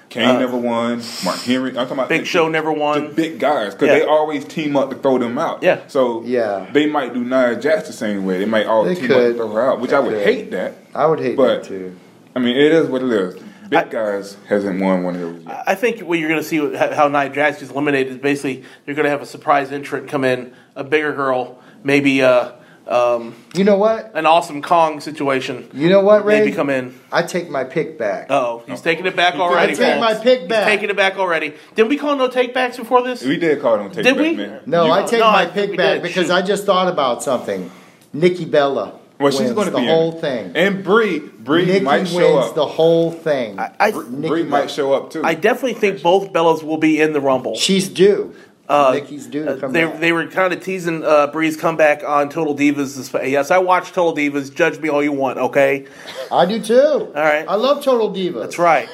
[0.09, 1.03] Kane never won.
[1.23, 1.69] Mark Henry.
[1.69, 3.09] I'm talking about Uh, Big the- Show never won.
[3.09, 3.99] The big guys, because Yeah.
[3.99, 5.61] they always team up to throw them out.
[5.61, 5.81] Yeah.
[5.87, 6.65] So Yeah.
[6.73, 8.39] they might do Nia Jax the same way.
[8.39, 9.27] They might all They team up could.
[9.33, 10.23] to throw her out, which They I would could.
[10.23, 10.73] hate that.
[10.95, 11.91] I would hate But- that too.
[12.35, 13.35] I mean, it is what it is.
[13.69, 15.43] Big I- guys hasn't won one of those.
[15.43, 15.63] Yet.
[15.67, 18.63] I think what you're going to see how how Nia Jax is eliminated is basically
[18.85, 22.51] you're going to have a surprise entrant come in, a bigger girl, maybe uh,
[22.87, 24.11] um, You know what?
[24.15, 25.69] an awesome Kong situation.
[25.73, 26.39] You know what, Ray?
[26.39, 26.99] Maybe come in.
[27.11, 28.27] I take my pick back.
[28.31, 29.73] Oh, he's taking it back already.
[29.73, 29.99] I take folks.
[29.99, 30.67] my pick back.
[30.67, 31.53] He's taking it back already.
[31.75, 33.23] Didn't we call no take backs before this?
[33.23, 34.35] We did call them take Did back, we?
[34.35, 34.61] man.
[34.65, 36.33] no, You- I take No, my I pick back because Shoot.
[36.33, 37.69] I just thought about something.
[38.11, 40.21] Nikki Bella Well, she's going to the be in whole it.
[40.21, 40.51] thing.
[40.55, 42.55] and Brie, Brie Nikki might wins show up.
[42.55, 43.59] the whole thing.
[43.59, 45.21] I, I, Nikki Brie might show up too.
[45.23, 47.55] I definitely think both Bellas will be in the Rumble.
[47.55, 48.33] She's due.
[48.69, 49.99] Uh, Nikki's due to come they, back.
[49.99, 52.95] they were kind of teasing uh, Brie's comeback on Total Divas.
[52.95, 54.53] This, yes, I watched Total Divas.
[54.53, 55.87] Judge me all you want, okay?
[56.31, 56.77] I do too.
[56.79, 57.45] All right.
[57.47, 58.39] I love Total Divas.
[58.41, 58.87] That's right.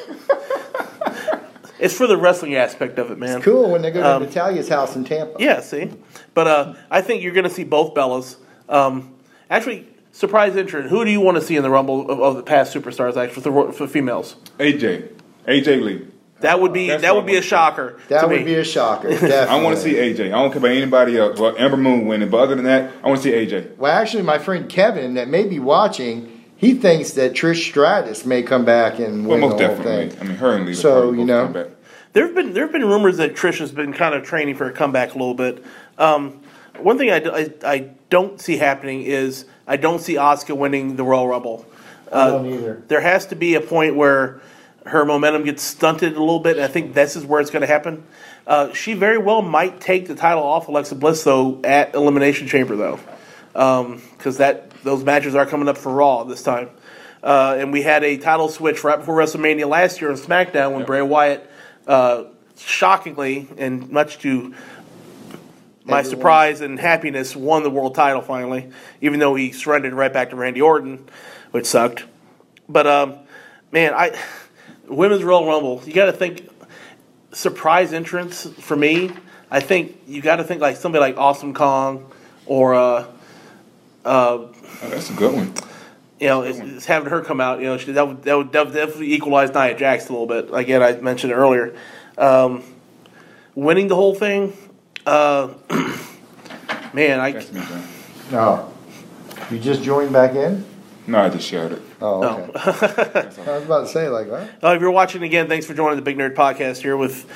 [1.80, 3.42] it's for the wrestling aspect of it, man.
[3.42, 5.36] Cool when they go to Um, Natalya's house in Tampa.
[5.40, 5.92] Yeah, see?
[6.34, 8.38] But uh, I think you're going to see both Bellas.
[8.70, 9.14] Um,
[9.50, 10.90] actually, surprise entrant.
[10.90, 13.44] Who do you want to see in the Rumble of, of the past superstars, actually,
[13.44, 14.36] for, the, for females?
[14.58, 15.12] AJ,
[15.48, 16.08] AJ Lee.
[16.42, 17.98] That would be That's that would be I a shocker.
[18.10, 18.44] That to would me.
[18.46, 19.08] be a shocker.
[19.50, 20.28] I want to see AJ.
[20.28, 21.40] I don't care about anybody else.
[21.40, 23.78] Well, Ember Moon winning, but other than that, I want to see AJ.
[23.78, 28.44] Well, actually, my friend Kevin, that may be watching, he thinks that Trish Stratus may
[28.44, 30.10] come back and Well, win most the whole definitely.
[30.10, 30.20] thing.
[30.20, 30.74] I mean, her and Lee.
[30.74, 31.48] So, you know.
[31.48, 31.68] come.
[32.12, 34.70] There have been there have been rumors that Trish has been kind of training for
[34.70, 35.64] a comeback a little bit.
[35.98, 36.42] Um,
[36.80, 41.04] one thing I, I, I don't see happening is I don't see Asuka winning the
[41.04, 41.66] Royal Rumble.
[42.12, 42.84] I don't either.
[42.88, 44.42] There has to be a point where
[44.86, 47.62] her momentum gets stunted a little bit, and I think this is where it's going
[47.62, 48.04] to happen.
[48.46, 52.76] Uh, she very well might take the title off Alexa Bliss though at Elimination Chamber
[52.76, 53.00] though,
[53.54, 56.70] because that those matches are coming up for Raw this time.
[57.24, 60.86] Uh, and we had a title switch right before WrestleMania last year on SmackDown when
[60.86, 61.50] Bray Wyatt,
[61.88, 62.26] uh,
[62.56, 64.54] shockingly and much to
[65.86, 66.18] my Everyone.
[66.18, 68.70] surprise and happiness, won the world title finally,
[69.02, 71.08] even though he surrendered right back to Randy Orton,
[71.52, 72.04] which sucked.
[72.68, 73.16] But um,
[73.72, 74.18] man, I
[74.88, 76.50] women's Royal Rumble, you got to think
[77.32, 79.12] surprise entrance for me.
[79.52, 82.12] I think you got to think like somebody like Awesome Kong
[82.48, 83.06] or uh,
[84.08, 85.54] Oh, that's a good one.
[86.20, 87.60] you know, it's, it's having her come out.
[87.60, 90.50] You know, she, that would that would def- definitely equalize Nia Jax a little bit.
[90.54, 91.76] Again, I mentioned it earlier.
[92.18, 92.64] Um,
[93.56, 94.54] winning the whole thing,
[95.06, 95.54] uh,
[96.94, 97.88] man, I That's me, John.
[98.32, 98.74] No.
[99.52, 100.66] You just joined back in?
[101.08, 101.82] No, I just shared it.
[102.02, 102.52] Oh, okay.
[102.56, 104.50] I was about to say like what?
[104.64, 107.30] Uh, if you're watching again, thanks for joining the Big Nerd Podcast here with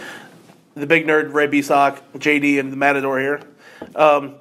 [0.73, 3.41] the Big Nerd, Ray Beasock, JD, and the Matador here.
[3.95, 4.36] Um,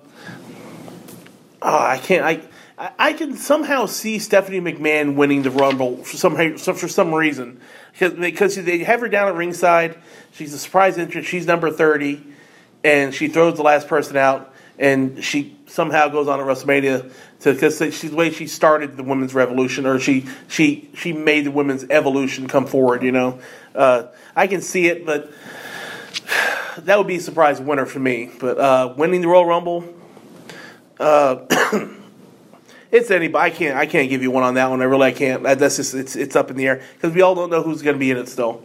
[1.61, 2.25] oh, I can't.
[2.25, 2.41] I,
[2.79, 7.61] I I can somehow see Stephanie McMahon winning the Rumble for some for some reason
[7.93, 9.99] because because they have her down at ringside.
[10.33, 11.27] She's a surprise entrant.
[11.27, 12.23] She's number thirty,
[12.85, 17.11] and she throws the last person out, and she somehow goes on at WrestleMania
[17.41, 21.45] to because she's the way she started the women's revolution, or she she she made
[21.45, 23.03] the women's evolution come forward.
[23.03, 23.41] You know,
[23.75, 25.31] uh, I can see it, but
[26.79, 28.31] that would be a surprise winner for me.
[28.39, 29.85] But uh, winning the Royal Rumble,
[30.99, 31.45] uh,
[32.91, 33.53] it's anybody.
[33.53, 33.77] I can't.
[33.77, 34.81] I can't give you one on that one.
[34.81, 35.43] I really I can't.
[35.43, 37.95] That's just it's it's up in the air because we all don't know who's going
[37.95, 38.65] to be in it still.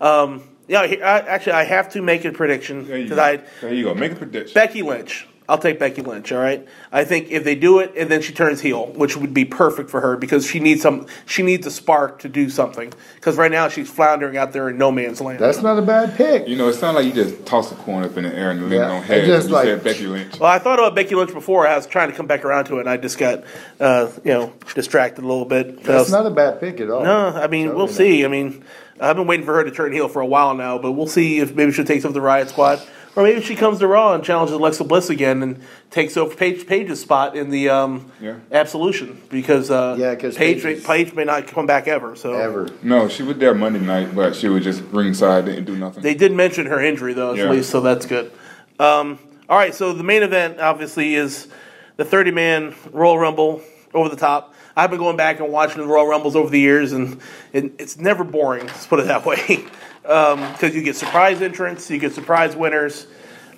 [0.00, 0.42] Um,
[0.72, 3.14] yeah, I, actually, I have to make a prediction There you, go.
[3.60, 3.94] There you go.
[3.94, 4.54] Make a prediction.
[4.54, 5.28] Becky Lynch.
[5.48, 6.30] I'll take Becky Lynch.
[6.32, 6.66] All right.
[6.92, 9.90] I think if they do it and then she turns heel, which would be perfect
[9.90, 11.06] for her because she needs some.
[11.26, 14.78] She needs a spark to do something because right now she's floundering out there in
[14.78, 15.40] no man's land.
[15.40, 16.46] That's not a bad pick.
[16.48, 18.60] You know, it sounds like you just tossed a coin up in the air and
[18.62, 19.26] leaned Yeah, on it head.
[19.26, 20.38] just you like- said Becky Lynch.
[20.38, 21.66] Well, I thought about Becky Lynch before.
[21.66, 23.42] I was trying to come back around to it, and I just got,
[23.80, 25.66] uh, you know, distracted a little bit.
[25.66, 27.02] I That's was- not a bad pick at all.
[27.02, 28.24] no, I mean, we'll Totally see.
[28.24, 28.64] I mean,
[29.02, 31.40] I've been waiting for her to turn heel for a while now, but we'll see
[31.40, 32.80] if maybe she takes over the Riot Squad,
[33.16, 35.60] or maybe she comes to Raw and challenges Alexa Bliss again and
[35.90, 38.36] takes over Paige, Paige's spot in the um, Yeah.
[38.52, 42.14] Absolution because uh, Yeah, 'cause Paige, Paige is- Paige may not come back ever.
[42.14, 42.68] So Ever.
[42.82, 46.02] No, she was there Monday night, but she was just ringside, didn't do nothing.
[46.02, 47.44] They did mention her injury though, Yeah.
[47.44, 48.30] at least, so that's good.
[48.78, 51.48] Um, all right, so the main event obviously is
[51.96, 53.60] the 30 man Royal Rumble
[53.92, 54.51] over the top.
[54.76, 57.20] I've been going back and watching the Royal Rumbles over the years, and
[57.52, 58.66] it, it's never boring.
[58.66, 59.66] Let's put it that way,
[60.02, 63.06] because you get surprise entrants, you get surprise winners.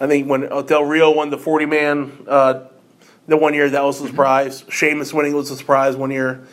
[0.00, 2.64] I think when Del Rio won the 40 man uh,
[3.28, 4.64] the one year, that was a surprise.
[4.68, 6.46] Sheamus winning was a surprise one year.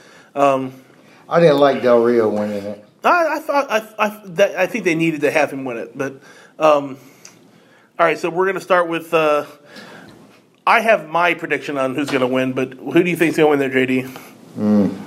[1.27, 2.85] I didn't like Del Rio winning it.
[3.03, 5.97] I, I thought I, I, that, I think they needed to have him win it,
[5.97, 6.21] but
[6.59, 6.97] um,
[7.97, 8.17] all right.
[8.17, 9.11] So we're going to start with.
[9.13, 9.45] Uh,
[10.67, 13.57] I have my prediction on who's going to win, but who do you think's going
[13.57, 14.30] to win there, JD?
[14.57, 14.97] Mm.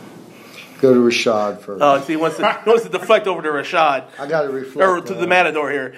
[0.80, 1.83] Go to Rashad first.
[1.83, 4.48] Oh, see, he wants to he wants to deflect over to Rashad I got to
[4.50, 4.88] reflect.
[4.88, 5.28] or to on the it.
[5.28, 5.94] Matador here.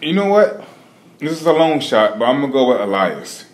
[0.00, 0.64] You know what?
[1.18, 3.46] This is a long shot, but I'm gonna go with Elias.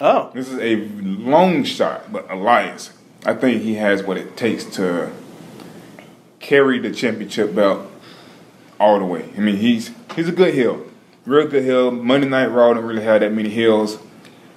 [0.00, 2.90] Oh, This is a long shot, but Elias,
[3.26, 5.10] I think he has what it takes to
[6.38, 7.86] carry the championship belt
[8.78, 9.28] all the way.
[9.36, 10.86] I mean, he's he's a good heel,
[11.26, 11.90] real good heel.
[11.90, 13.98] Monday Night Raw don't really have that many heels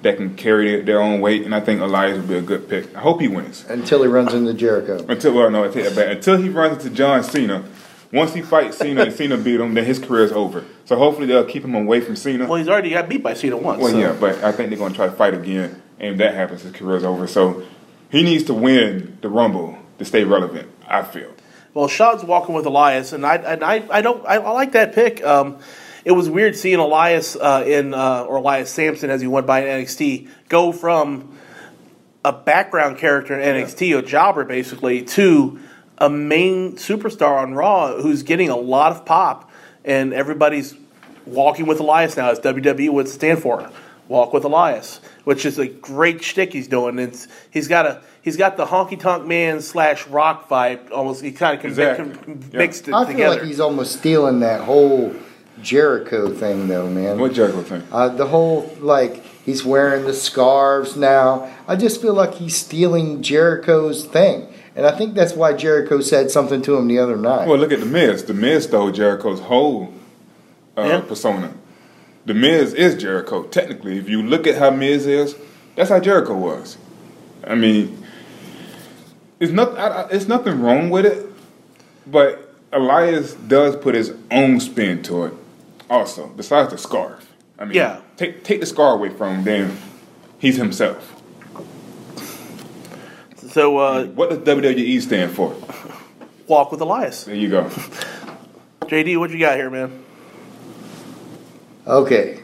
[0.04, 2.70] that can carry their, their own weight, and I think Elias will be a good
[2.70, 2.96] pick.
[2.96, 3.66] I hope he wins.
[3.68, 5.06] Until he runs into Jericho.
[5.08, 6.16] Until well, no, I take that back.
[6.16, 7.66] Until he runs into John Cena.
[8.12, 10.64] Once he fights Cena and Cena beat him, then his career is over.
[10.86, 12.46] So hopefully they'll keep him away from Cena.
[12.46, 13.82] well, he's already got beat by Cena once.
[13.82, 13.98] Well, so.
[13.98, 16.62] yeah, but I think they're going to try to fight again, and if that happens,
[16.62, 17.26] his career is over.
[17.26, 17.64] So
[18.12, 20.70] he needs to win the Rumble to stay relevant.
[20.88, 21.34] I feel.
[21.74, 24.94] Well, Shad's walking with Elias, and I and I, I don't I, I like that
[24.94, 25.24] pick.
[25.24, 25.58] Um,
[26.06, 29.66] it was weird seeing Elias uh, in uh, or Elias Samson as he went by
[29.66, 31.38] in NXT go from
[32.26, 35.60] a background character in NXT, a jobber basically, to
[35.98, 39.52] a main superstar on Raw who's getting a lot of pop,
[39.86, 40.76] and everybody's
[41.26, 42.30] walking with Elias now.
[42.32, 43.70] As WWE would stand for,
[44.08, 46.98] walk with Elias, which is a great shtick he's doing.
[47.00, 51.22] It's he's got a he's got the honky tonk man slash rock vibe almost.
[51.22, 52.36] He kind of Exactly.
[52.54, 53.02] mixed Yeah.
[53.02, 55.14] it I feel like he's almost stealing that whole
[55.62, 57.20] Jericho thing, though, man.
[57.20, 57.84] What Jericho thing?
[57.92, 61.50] Uh, the whole like he's wearing the scarves now.
[61.68, 66.32] I just feel like he's stealing Jericho's thing, and I think that's why Jericho said
[66.32, 67.48] something to him the other night.
[67.48, 68.24] Well, look at the Miz.
[68.26, 69.94] The Miz stole Jericho's whole
[70.78, 71.02] uh, Yeah.
[71.02, 71.54] persona.
[72.26, 73.44] The Miz is Jericho.
[73.44, 75.36] Technically, if you look at how Miz is,
[75.76, 76.78] that's how Jericho was.
[77.46, 78.04] I mean,
[79.40, 79.78] it's not.
[79.78, 81.26] I, I, it's nothing wrong with it,
[82.08, 85.34] but Elias does put his own spin to it.
[85.94, 87.26] Also, besides the scarf.
[87.60, 88.02] I mean, Yeah.
[88.18, 89.78] Take take the scar away from him, then
[90.40, 91.10] he's himself.
[93.52, 95.56] so uh, What does WWE stand for?
[96.48, 97.24] walk with Elias.
[97.26, 97.64] There you go.
[98.82, 100.04] JD, what you got here, man?
[101.88, 102.40] okay,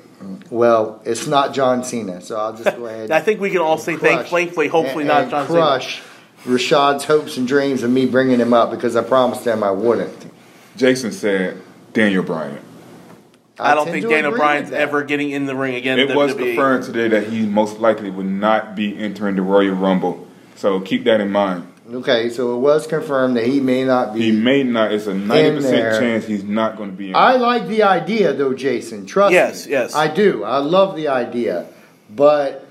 [0.49, 3.11] well, it's not John Cena, so I'll just go ahead.
[3.19, 5.59] I think we can all say crush thank, thankfully, hopefully and- not and John Cena.
[5.59, 6.01] crush
[6.45, 10.31] Rashad's hopes and dreams of me bringing him up because I promised him I wouldn't.
[10.77, 11.61] Jason said
[11.93, 12.59] Daniel Bryan.
[13.59, 15.99] I don't think to Daniel Bryan's ever getting in the ring again.
[15.99, 20.27] It was confirmed today that he most likely would not be entering the Royal Rumble.
[20.55, 21.65] So keep that in mind.
[21.91, 24.21] Okay, so it was confirmed that he may not be.
[24.21, 24.91] He may not.
[24.91, 27.15] It's a ninety percent chance he's not going to be in.
[27.15, 29.07] I like the idea, though, Jason.
[29.07, 29.71] Trust Yes, me.
[29.71, 29.95] Yes, yes.
[29.95, 30.43] I do.
[30.43, 31.67] I love the idea,
[32.09, 32.67] but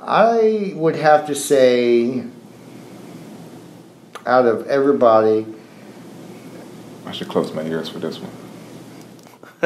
[0.00, 2.24] I would have to say,
[4.26, 5.46] out of everybody,
[7.04, 8.32] I should close my ears for this one.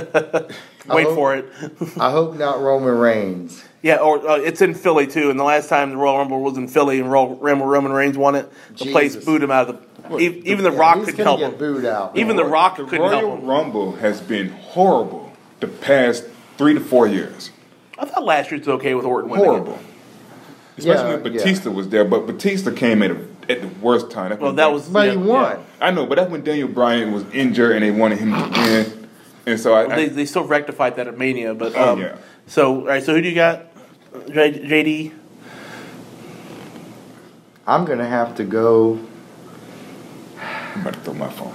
[0.89, 1.47] Wait hope- for it.
[1.99, 3.65] I hope not Roman Reigns.
[3.83, 5.31] Yeah, or uh, it's in Philly too.
[5.31, 8.19] And the last time the Royal Rumble was in Philly and Royal Rumble Roman Reigns
[8.19, 10.19] won it, the place booed him out of the.
[10.19, 11.59] e- Even the Yeah, Rock he's couldn't help get him.
[11.59, 12.17] booed out.
[12.17, 13.47] Even the Rock The couldn't help Royal him.
[13.47, 16.25] Rumble has been horrible the past
[16.59, 17.51] three to four years.
[17.99, 19.45] I thought last year was okay with Orton winning.
[19.47, 19.49] it.
[19.49, 19.79] Horrible.
[20.77, 21.39] Especially Yeah, when yeah.
[21.39, 24.31] Batista was there, but Batista came at, a, at the worst time.
[24.31, 24.89] That's Well, that was.
[24.89, 25.57] But yeah, he won.
[25.59, 25.63] yeah.
[25.81, 29.00] I know, but that's when Daniel Bryan was injured and they wanted him to win.
[29.47, 32.01] And so I, Well, they, I they still rectified that at Mania, but Oh, um,
[32.01, 32.17] yeah.
[32.47, 33.67] So all right, so who do you got?
[34.29, 35.13] J- JD.
[37.67, 38.99] I'm gonna have to go.
[40.41, 41.55] I'm about to throw my phone.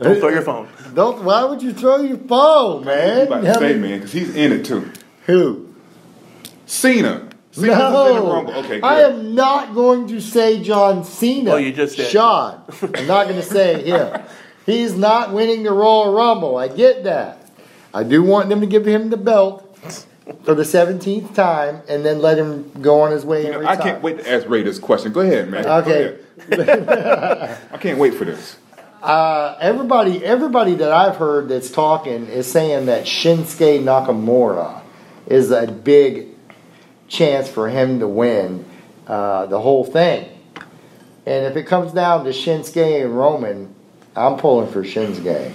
[0.00, 0.68] Don't throw your phone.
[0.94, 1.22] Don't.
[1.24, 3.26] Why would you throw your phone, I'm man?
[3.26, 4.90] about I to say, mean, man, because he's in it too.
[5.26, 5.74] Who?
[6.66, 7.28] Cena.
[7.52, 8.80] Cena's in No, Okay.
[8.82, 11.52] I am not going to say John Cena.
[11.52, 12.10] Oh, you just did.
[12.10, 12.60] Sean.
[12.82, 14.20] I'm not going to say him.
[14.66, 16.56] He's not winning the Royal Rumble.
[16.56, 17.48] I get that.
[17.94, 19.62] I do want them to give him the belt
[20.42, 23.76] for the 17th time and then let him go on his way You know, I
[23.76, 25.12] can't wait to ask Ray this question.
[25.12, 25.64] Go ahead, man.
[25.64, 26.18] Okay.
[26.50, 27.58] ahead.
[27.72, 28.56] I can't wait for this.
[29.00, 34.82] Uh, everybody, everybody that I've heard that's talking is saying that Shinsuke Nakamura
[35.26, 36.30] is a big
[37.06, 38.64] chance for him to win
[39.06, 40.28] uh, the whole thing.
[41.24, 43.75] And if it comes down to Shinsuke and Roman,
[44.16, 45.52] I'm pulling for Shinsuke.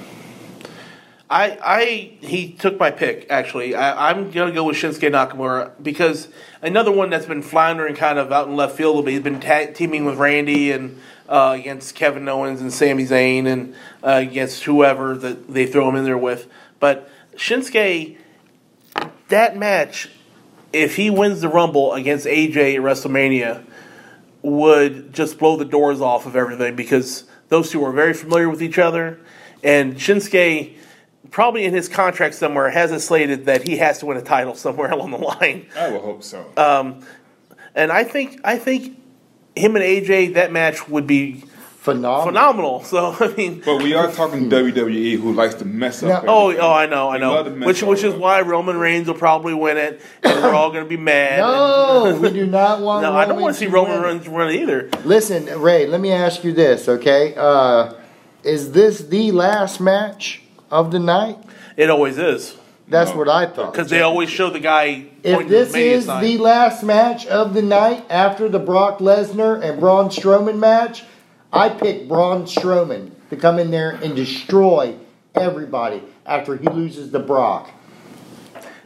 [1.31, 3.73] I, I he took my pick actually.
[3.73, 6.27] I, I'm gonna go with Shinsuke Nakamura because
[6.61, 8.89] another one that's been floundering kind of out in left field.
[8.95, 9.11] little bit.
[9.11, 13.73] He's been tag teaming with Randy and uh, against Kevin Owens and Sami Zayn and
[14.03, 16.51] uh, against whoever that they throw him in there with.
[16.81, 18.17] But Shinsuke,
[19.29, 20.09] that match,
[20.73, 23.63] if he wins the Rumble against AJ at WrestleMania,
[24.41, 28.63] would just blow the doors off of everything because those two are very familiar with
[28.63, 29.19] each other.
[29.61, 30.73] And Shinsuke,
[31.31, 34.55] probably in his contract somewhere, has it slated that he has to win a title
[34.55, 35.67] somewhere along the line.
[35.77, 36.49] I will hope so.
[36.55, 36.93] Uh,
[37.75, 38.97] And I think I think
[39.55, 41.43] him and AJ that match would be
[41.81, 42.25] Phenomenal.
[42.25, 42.83] phenomenal.
[42.83, 46.23] So I mean, but we are talking WWE who likes to mess up.
[46.25, 46.31] No.
[46.51, 48.19] oh oh I know I They love to know, which which is up.
[48.19, 51.39] why Roman Reigns will probably win it, and we're all going to be mad.
[51.39, 53.01] No, we do not want.
[53.01, 54.03] no, I don't want to see Roman win.
[54.03, 54.89] Reigns win either.
[55.05, 57.33] Listen, Ray, let me ask you this, okay?
[57.35, 57.93] Uh,
[58.43, 61.37] is this the last match of the night?
[61.77, 62.55] It always is
[62.89, 63.17] That's No.
[63.17, 63.71] what I thought.
[63.73, 65.05] because they always show the guy.
[65.23, 66.23] If this the is sign.
[66.23, 71.03] the last match of the night after the Brock Lesnar and Braun Strowman match,
[71.53, 74.95] I pick Braun Strowman to come in there and destroy
[75.35, 77.69] everybody after he loses to Brock.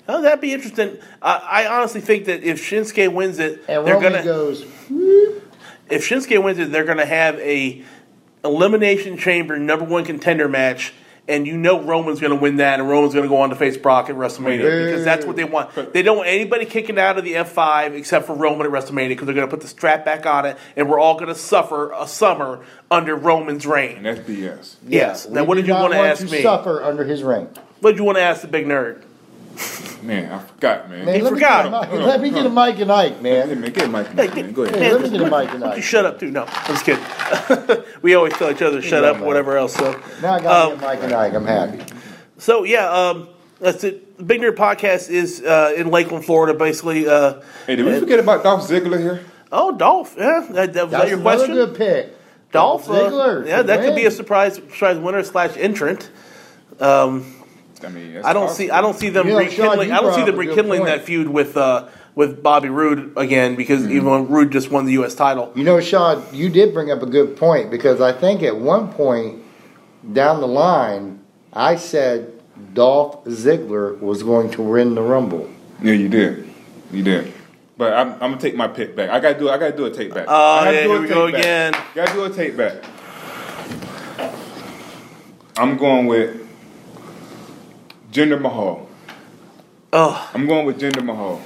[0.08, 0.98] Oh, that'd be interesting.
[1.22, 4.24] I, I honestly think that if Shinsuke wins it, And they're Roman gonna.
[4.24, 4.62] goes,
[5.90, 7.84] if Shinsuke wins it, they're gonna have a
[8.44, 10.94] elimination chamber number one contender match,
[11.28, 14.10] and you know Roman's gonna win that, and Roman's gonna go on to face Brock
[14.10, 14.86] at WrestleMania Boo.
[14.86, 15.94] because that's what they want.
[15.94, 19.26] They don't want anybody kicking out of the F5 except for Roman at WrestleMania because
[19.26, 22.64] they're gonna put the strap back on it, and we're all gonna suffer a summer
[22.92, 23.98] under Roman's reign.
[23.98, 24.76] And that's BS.
[24.88, 25.28] Yes.
[25.28, 26.42] we Now, what did you want to ask me?
[26.42, 27.48] suffer under his reign.
[27.82, 29.02] What did you want to ask the big nerd?
[30.04, 31.06] Man, I forgot, man.
[31.06, 31.66] Man, He let forgot.
[31.66, 33.62] Me get a, mic- let me get a Mike and Ike, Hey, man.
[33.62, 34.08] man, get Mike.
[34.14, 34.52] Hey, man.
[34.54, 34.76] Go ahead.
[34.76, 35.84] Hey, let me get a Mike and You Ike.
[35.84, 36.30] shut up too.
[36.32, 37.84] No, I'm just kidding.
[38.04, 39.26] we always tell each other to shut Yeah, up, man.
[39.26, 39.74] whatever else.
[39.74, 41.34] So Now I got Um, to get Mike and Ike.
[41.34, 41.84] I'm happy.
[42.38, 44.18] So yeah, um, that's it.
[44.18, 47.08] The Big Nerd Podcast is uh, in Lakeland, Florida, basically.
[47.08, 49.24] Uh, Hey, did we forget about Dolph Ziggler here?
[49.52, 51.56] oh, Dolph, yeah, that, that was that That's your another question.
[51.56, 52.52] good pick.
[52.52, 53.48] Dolph, uh, Ziggler.
[53.48, 56.12] yeah, to that could be a surprise, surprise winner slash entrant.
[57.84, 59.92] I mean, I don't see, I don't see them You know, Sean, rekindling.
[59.92, 63.14] I don't see them up a good rekindling that feud with uh, with Bobby Roode
[63.18, 63.92] again because Mm-hmm.
[63.92, 65.14] even when Roode just won the U.S.
[65.16, 65.52] title.
[65.56, 68.92] You know, Sean, you did bring up a good point because I think at one
[68.94, 69.44] point
[70.14, 71.20] down the line,
[71.52, 72.32] I said
[72.74, 75.50] Dolph Ziggler was going to win the Rumble.
[75.84, 76.48] Yeah, you did.
[76.92, 77.34] You did.
[77.78, 79.10] But I'm, I'm gonna take my pick back.
[79.10, 79.50] I gotta do.
[79.50, 80.26] I gotta do a take back.
[80.30, 81.40] Oh, I gotta yeah, do a here we go back.
[81.42, 81.74] again.
[81.94, 82.76] Gotta do a take back.
[85.58, 86.45] I'm going with
[88.16, 88.88] Jinder Mahal.
[89.92, 91.42] Oh, I'm going with Jinder Mahal.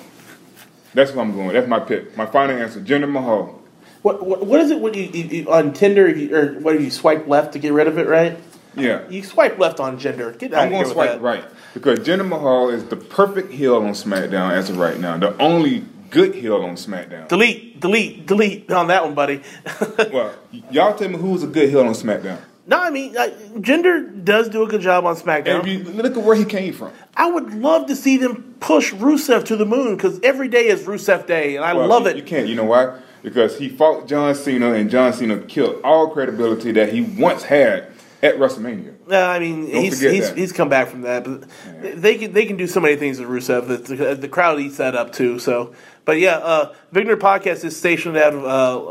[0.94, 1.54] That's what I'm going.
[1.54, 2.16] That's my pick.
[2.16, 3.60] My final answer: Jinder Mahal.
[4.04, 6.80] what, what what is it when you, you, you on Tinder if you, or what
[6.80, 8.08] you swipe left to get rid of it?
[8.08, 8.38] Right?
[8.76, 9.02] Yeah.
[9.10, 10.38] You swipe left on Jinder.
[10.38, 11.22] Get out I'm going to swipe that.
[11.22, 11.44] right
[11.74, 15.18] because Jinder Mahal is the perfect heel on SmackDown as of right now.
[15.18, 17.28] The only good heel on SmackDown.
[17.30, 19.42] Delete, delete, delete on that one, buddy.
[20.12, 20.36] well,
[20.70, 22.40] y'all tell me who's a good heel on SmackDown.
[22.70, 25.66] No, I mean, uh, Jinder does do a good job on SmackDown.
[25.66, 26.92] You look at where he came from.
[27.16, 30.84] I would love to see them push Rusev to the moon because every day is
[30.84, 32.18] Rusev Day, and I Well, love you, it.
[32.18, 32.48] You can't.
[32.48, 33.00] You know why?
[33.24, 37.88] Because he fought John Cena, and John Cena killed all credibility that he once had
[38.22, 38.94] at WrestleMania.
[39.10, 40.38] Uh, I mean, Don't he's he's, that.
[40.38, 41.46] he's come back from that, but
[41.82, 44.78] they can they can do so many things with Rusev that the, the crowd eats
[44.78, 45.40] that up too.
[45.40, 45.74] So,
[46.10, 48.44] but yeah, uh, Big Nerd Podcast is stationed out of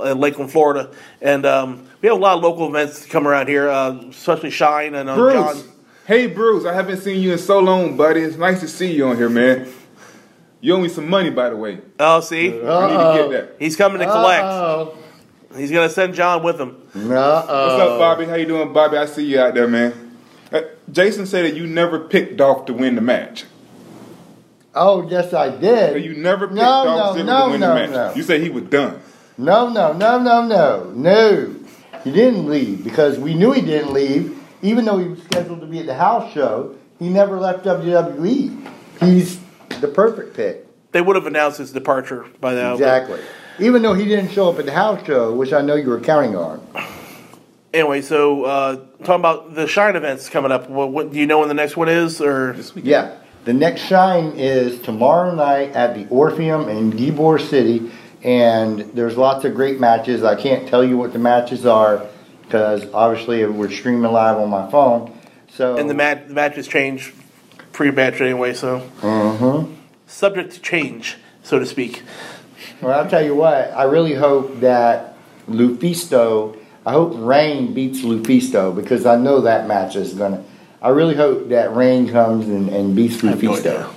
[0.07, 0.89] uh, in Lakeland, Florida,
[1.21, 4.51] and um, we have a lot of local events that come around here, uh, especially
[4.51, 5.35] Shine and uh, Bruce.
[5.35, 5.73] John.
[6.07, 6.65] Hey, Bruce.
[6.65, 8.21] I haven't seen you in so long, buddy.
[8.21, 9.67] It's nice to see you on here, man.
[10.61, 11.81] You owe me some money, by the way.
[11.99, 13.57] Oh, see, I need to get that.
[13.59, 14.45] he's coming to collect.
[14.45, 14.97] Uh-oh.
[15.57, 16.77] He's gonna send John with him.
[16.95, 17.09] Uh-oh.
[17.09, 18.27] What's up, Bobby?
[18.27, 18.97] How you doing, Bobby?
[18.97, 20.17] I see you out there, man.
[20.53, 20.61] Uh,
[20.93, 23.45] Jason said that you never picked Dolph to win the match.
[24.79, 26.05] Oh, yes, I did.
[26.05, 27.91] You never picked No, Dolph no, Ziggler no, to win no, the match.
[27.91, 28.15] no.
[28.15, 29.01] You said he was done.
[29.37, 31.55] No, no, no, no, no, no.
[32.05, 35.67] He didn't leave because we knew he didn't leave, even though he was scheduled to
[35.67, 36.75] be at the house show.
[36.99, 38.71] He never left WWE.
[39.01, 39.39] He's
[39.81, 40.65] the perfect pick.
[40.93, 42.71] They would have announced his departure by now.
[42.77, 43.21] but- Exactly.
[43.61, 46.01] Even though he didn't show up at the house show, which I know you were
[46.01, 46.65] counting on.
[47.75, 50.71] Anyway, so uh, talking about the Shine events coming up.
[50.71, 53.17] What, what, do you know when the next one is, or Yeah.
[53.45, 57.91] The next shine is tomorrow night at the Orpheum in Ybor City,
[58.23, 60.23] and there's lots of great matches.
[60.23, 62.07] I can't tell you what the matches are
[62.43, 65.19] because obviously we're streaming live on my phone.
[65.51, 67.15] So and the match the matches change
[67.73, 69.73] pre-match anyway, so Mhm.
[70.07, 72.03] subject to change, so to speak.
[72.83, 73.73] Well, I'll tell you what.
[73.75, 75.15] I really hope that
[75.49, 76.57] Lufisto.
[76.85, 80.43] I hope Rain beats Lufisto because I know that match is gonna.
[80.81, 83.93] I really hope that Rain comes and, and beats have no Lufisto.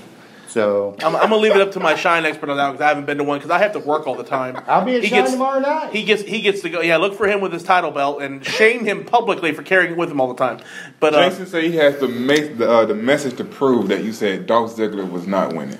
[0.48, 2.90] So I'm, I'm gonna leave it up to my Shine expert on that because I
[2.90, 4.62] haven't been to one because I have to work all the time.
[4.68, 5.94] I'll be at He Shine gets- tomorrow night.
[5.94, 6.82] He gets he gets to go.
[6.82, 9.98] Yeah, look for him with his title belt and shame him publicly for carrying it
[9.98, 10.60] with him all the time.
[11.00, 14.04] But uh, Jason said he has the, ma- the, uh, the message to prove that
[14.04, 15.78] you said Dolph Ziggler was not winning.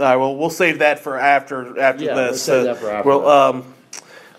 [0.00, 2.42] all right, well, we'll save that for after after Yeah, we'll this.
[2.42, 3.74] save Uh, that for after well, um,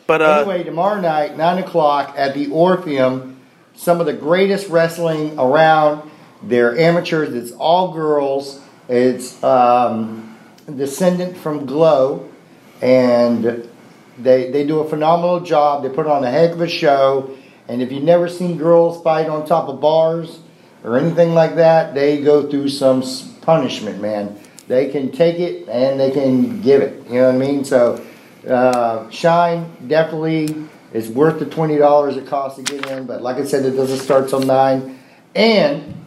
[0.08, 3.35] but uh, anyway, tomorrow night, nine o'clock at the Orpheum.
[3.76, 6.10] Some of the greatest wrestling around.
[6.42, 7.34] They're amateurs.
[7.34, 8.62] It's all girls.
[8.88, 10.38] It's um,
[10.74, 12.30] descendant from Glow,
[12.82, 13.68] and
[14.18, 15.84] they they do a phenomenal job.
[15.84, 17.36] They put on a heck of a show.
[17.68, 20.40] And if you've never seen girls fight on top of bars
[20.84, 23.04] or anything like that, they go through some
[23.42, 24.38] punishment, man.
[24.68, 27.08] They can take it and they can give it.
[27.08, 27.66] You know what I mean?
[27.66, 28.06] So,
[28.48, 33.06] uh, Shine definitely is worth the twenty dollars it costs to get in.
[33.06, 35.00] But like I said, it doesn't start till nine,
[35.36, 36.06] and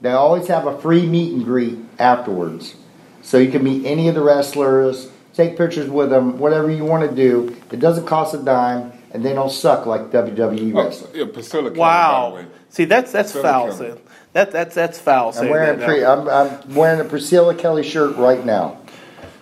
[0.00, 2.74] they always have a free meet and greet afterwards.
[3.22, 7.08] So you can meet any of the wrestlers, take pictures with them, whatever you want
[7.08, 7.56] to do.
[7.72, 11.14] It doesn't cost a dime, and they don't suck like WWE Oh, wrestlers.
[11.16, 12.34] yeah, Priscilla Kelly, by the wow.
[12.36, 12.46] way.
[12.68, 13.76] See, that's that's Priscilla foul.
[13.78, 14.00] Kelly.
[14.34, 15.32] That that's that's foul.
[15.36, 18.78] I'm wearing, that pre- I'm, I'm wearing a Priscilla Kelly shirt right now.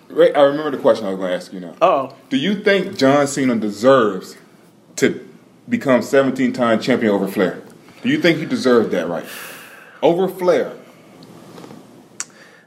[0.09, 1.75] Wait, I remember the question I was going to ask you now.
[1.83, 4.37] Oh, Do you think John Cena deserves
[4.97, 5.29] to
[5.69, 7.63] become 17 time champion over Flair?
[8.03, 9.25] Do you think he deserves that right?
[10.03, 10.73] Over Flair?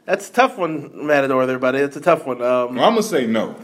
[0.06, 1.46] that's a tough one, Matador.
[1.46, 1.80] There, buddy.
[1.80, 2.42] It's a tough one.
[2.42, 3.56] Um, Well, I'm going to say no.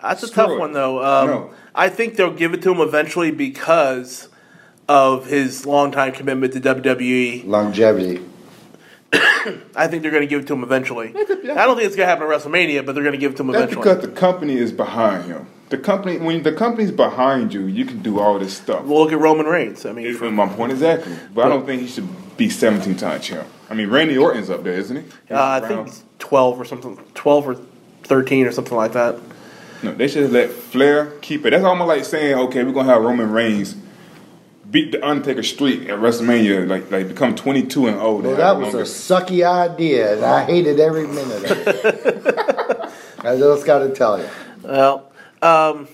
[0.00, 0.58] That's a tough it.
[0.58, 1.02] one, though.
[1.02, 1.50] Um, No.
[1.74, 4.28] I think they'll give it to him eventually because
[4.88, 7.46] of his longtime commitment to WWE.
[7.46, 8.24] Longevity.
[9.12, 11.08] I think they're going to give it to him eventually.
[11.08, 13.36] I don't think it's going to happen at WrestleMania, but they're going to give it
[13.36, 13.94] to him That's eventually.
[13.94, 15.46] because the company is behind him.
[15.70, 18.84] The company, when the company's behind you, you can do all this stuff.
[18.84, 19.86] Well, look at Roman Reigns.
[19.86, 21.14] I mean, Is for, my point exactly.
[21.32, 23.48] But I don't think he should be 17 time champ.
[23.70, 25.02] I mean, Randy Orton's up there, isn't he?
[25.02, 27.54] He's uh, I think it's 12 or something, 12 or
[28.02, 29.16] 13 or something like that.
[29.82, 31.50] No, they should let Flair keep it.
[31.50, 33.76] That's almost like saying, okay, we're gonna have Roman Reigns
[34.70, 38.20] beat the Undertaker streak at WrestleMania, like like become 22 and 0.
[38.20, 42.92] Well, that was a sucky idea, and I hated every minute of it.
[43.24, 44.28] I just got to tell you.
[44.62, 45.09] Well,
[45.42, 45.88] um,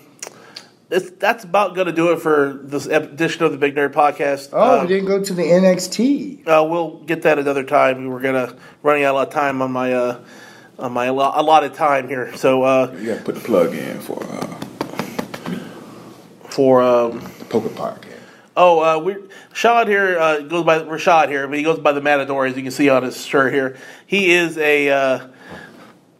[0.91, 4.51] it's, that's about going to do it for this edition of the Big Nerd Podcast.
[4.53, 6.47] Oh, Um, we didn't go to the NXT.
[6.47, 8.03] Uh, we'll get that another time.
[8.03, 10.21] We were gonna running out of time on my uh,
[10.79, 12.37] on my allo- allotted time here.
[12.37, 14.47] So uh, You gotta put the plug in for uh,
[16.49, 18.05] for um, the Poker Podcast.
[18.57, 19.15] oh uh, we
[19.53, 22.63] Rashad here uh, goes by Rashad here, but he goes by the Matador as you
[22.63, 23.77] can see on his shirt here.
[24.07, 25.29] He is a uh,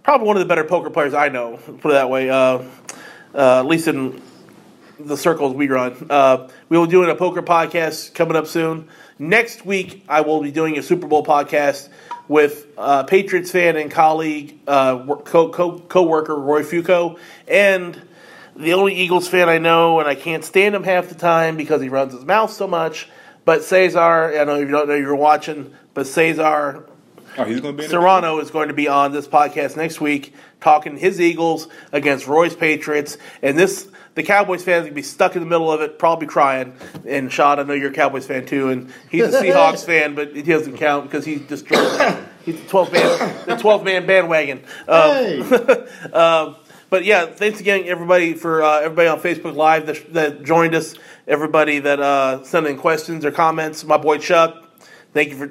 [0.03, 1.57] probably one of the better poker players I know.
[1.81, 2.29] Put it that way.
[2.31, 2.63] Uh,
[3.37, 4.21] uh, at least in
[4.99, 6.07] the circles we run.
[6.09, 8.89] Uh, we will be doing a poker podcast coming up soon.
[9.19, 11.89] Next week, I will be doing a Super Bowl podcast
[12.29, 18.01] with uh, Patriots fan and colleague, uh, co co-worker Roy Fuco, and
[18.57, 21.83] the only Eagles fan I know, and I can't stand him half the time because
[21.83, 23.09] he runs his mouth so much.
[23.45, 26.85] but Cesar, I know you don't know you're watching, but Cesar
[27.39, 27.89] Oh, he's going to be.
[27.89, 32.57] Serrano is going to be on this podcast next week talking his Eagles against Roy's
[32.57, 33.19] Patriots.
[33.43, 36.27] And this, the Cowboys fans going to be stuck in the middle of it, probably
[36.27, 36.75] crying.
[37.07, 40.35] And Sean, I know you're a Cowboys fan too, and he's a Seahawks fan, but
[40.35, 41.67] he doesn't count because he just
[42.45, 44.65] he's the 12 man, the 12 man bandwagon.
[44.89, 45.41] Um, Hey,
[46.13, 46.57] um,
[46.89, 50.95] but yeah, thanks again, everybody, for uh, everybody on Facebook Live that, that joined us.
[51.27, 53.85] Everybody that uh, sent in questions or comments.
[53.85, 54.65] My boy Chuck,
[55.13, 55.51] thank you for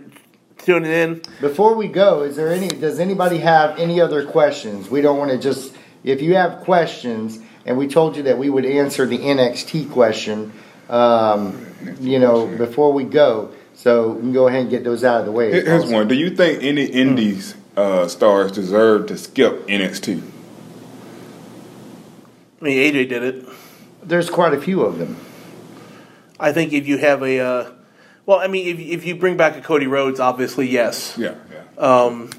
[0.65, 1.21] tuning in.
[1.39, 2.67] before we go, is there any?
[2.67, 4.89] Does anybody have any other questions?
[4.89, 5.73] We don't want to just.
[6.03, 10.53] If you have questions, and we told you that we would answer the NXT question,
[10.89, 11.65] um,
[11.99, 15.25] you know, before we go, so we can go ahead and get those out of
[15.25, 15.51] the way.
[15.51, 16.07] Here- Here's one.
[16.07, 20.21] Do you think any Indies uh, stars deserve to skip NXT?
[22.61, 23.45] I mean, AJ did it.
[24.03, 25.17] There's quite a few of them.
[26.39, 27.71] I think if you have a, uh,
[28.25, 31.15] well, I mean, if, if you bring back a Cody Rhodes, obviously yes.
[31.17, 31.63] Yeah, yeah.
[31.77, 32.29] Um,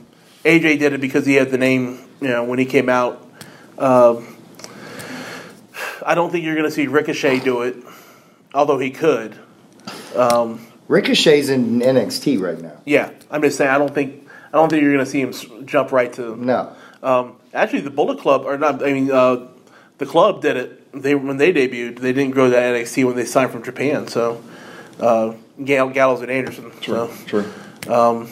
[0.45, 3.22] AJ did it because he had the name, you know, when he came out.
[3.78, 4.37] Um,
[6.05, 7.76] I don't think you're going to see Ricochet do it,
[8.55, 9.37] although he could.
[10.14, 12.80] Um, Ricochet's in NXT right now.
[12.84, 13.70] yeah, I'm just saying.
[13.70, 16.37] I don't think I don't think you're going to see him jump right to.
[16.37, 16.74] No.
[17.03, 18.82] Um, actually, the Bullet Club, or not?
[18.82, 19.49] I mean, uh,
[19.99, 21.03] the club did it.
[21.03, 24.09] They when they debuted, they didn't go to NXT when they signed from Japan.
[24.09, 24.43] So,
[25.01, 25.34] uh,
[25.64, 26.70] Gall- Gallows and Anderson.
[26.82, 27.44] So, True.
[27.88, 28.28] um,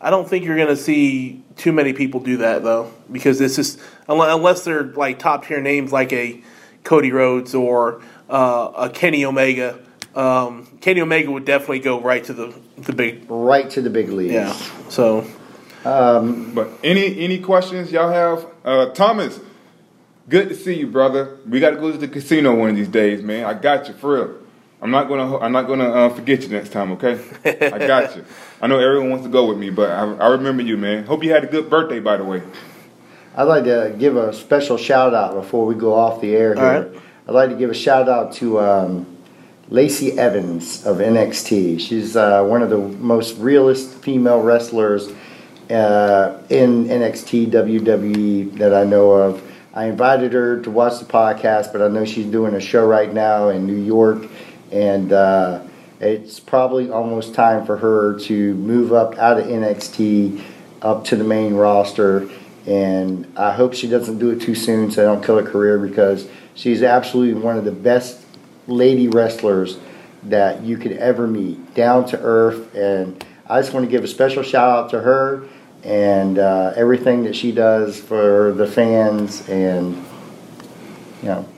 [0.00, 3.58] I don't think you're going to see too many people do that though, because this
[3.58, 6.40] is unless, unless they're like top tier names like a
[6.84, 8.00] Cody Rhodes or
[8.30, 9.78] uh, a Kenny Omega.
[10.14, 14.08] Um, Kenny Omega would definitely go right to the the big Right to the big
[14.08, 14.32] leagues.
[14.32, 14.52] yeah.
[14.88, 15.24] So
[15.82, 18.46] But any any questions y'all have?
[18.64, 19.38] Uh, Thomas,
[20.28, 21.38] good to see you, brother.
[21.48, 23.44] We got to go to the casino one of these days, man.
[23.44, 24.34] I got you for real.
[24.80, 27.20] I'm not gonna I'm not gonna uh, forget you next time, okay?
[27.44, 28.24] I got you.
[28.60, 31.04] I know everyone wants to go with me, but I, I remember you, man.
[31.04, 32.42] Hope you had a good birthday, by the way.
[33.36, 36.64] I'd like to give a special shout out before we go off the air here.
[36.64, 37.02] All right.
[37.28, 39.18] I'd like to give a shout out to um,
[39.68, 41.78] Lacey Evans of NXT.
[41.78, 45.08] She's uh, one of the most realist female wrestlers
[45.70, 49.42] uh, in NXT WWE that I know of.
[49.74, 53.12] I invited her to watch the podcast, but I know she's doing a show right
[53.12, 54.26] now in New York,
[54.72, 55.62] and uh,
[56.00, 60.42] it's probably almost time for her to move up out of NXT
[60.82, 62.28] up to the main roster.
[62.66, 65.78] And I hope she doesn't do it too soon so I don't kill her career
[65.78, 68.24] because she's absolutely one of the best
[68.66, 69.78] lady wrestlers
[70.24, 71.74] that you could ever meet.
[71.74, 72.74] Down to earth.
[72.74, 75.48] And I just want to give a special shout out to her
[75.82, 79.48] and uh, everything that she does for the fans.
[79.48, 79.96] And,
[81.22, 81.48] you know,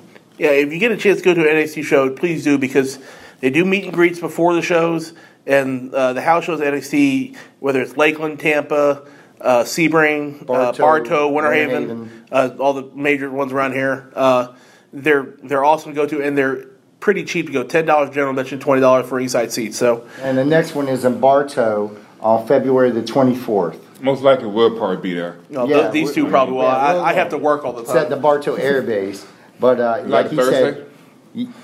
[0.41, 2.99] Yeah, if you get a chance to go to an NXT show, please do because
[3.41, 5.12] they do meet and greets before the shows,
[5.47, 9.07] and uh, the house shows at NXT, whether it's Lakeland, Tampa,
[9.38, 12.24] uh, Sebring, Bartow, uh, Bartow, Winter Winter Haven, Haven.
[12.32, 14.11] uh, all the major ones around here.
[14.16, 14.55] Uh,
[14.95, 16.64] they're they're awesome to go to, and they're
[17.01, 17.62] pretty cheap to go.
[17.62, 19.76] Ten dollars general admission, twenty dollars for inside seats.
[19.76, 23.78] So and the next one is in Bartow on February the 24th.
[24.01, 25.36] Most likely we'll probably be there.
[25.51, 26.62] you know, Yeah, th- these two probably will.
[26.62, 28.16] yeah, I, we'll I have to work all the It's at the.
[28.16, 29.26] Bartow Air Base.
[29.61, 30.72] But uh, like he Thursday?
[30.72, 30.86] said,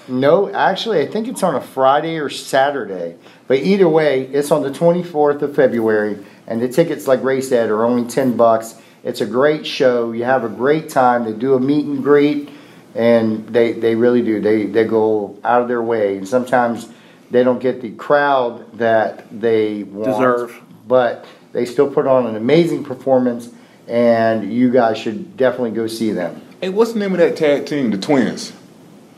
[0.09, 3.17] no, actually, I think it's on a Friday or Saturday.
[3.49, 7.71] But either way, it's on the 24th of February, and the tickets, like Ray said,
[7.71, 8.77] are only 10 bucks.
[9.03, 10.13] It's a great show.
[10.13, 11.25] You have a great time.
[11.25, 12.51] They do a meet and greet,
[12.95, 14.41] and they, they really do.
[14.41, 16.17] They, they go out of their way.
[16.19, 16.89] And sometimes
[17.31, 20.63] they don't get the crowd that they want, Deserve.
[20.87, 23.51] but they still put on an amazing performance,
[23.89, 26.41] and you guys should definitely go see them.
[26.61, 27.91] Hey, what's the name of that tag team?
[27.91, 28.51] The Twins.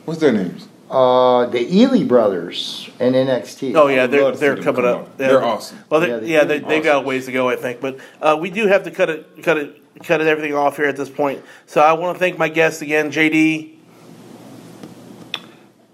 [0.04, 0.66] What's their names?
[0.90, 3.74] Uh, the Ely brothers in NXT.
[3.76, 5.00] Oh yeah, they're love to see they're coming come up.
[5.00, 5.18] out.
[5.18, 5.78] They're awesome.
[5.90, 7.80] Well, they, Yeah, yeah, they- they, they've got a ways to go, I think.
[7.80, 10.86] But uh, we do have to cut it, cut it, cut it, everything off here
[10.86, 11.44] at this point.
[11.66, 13.74] So I want to thank my guests again, JD.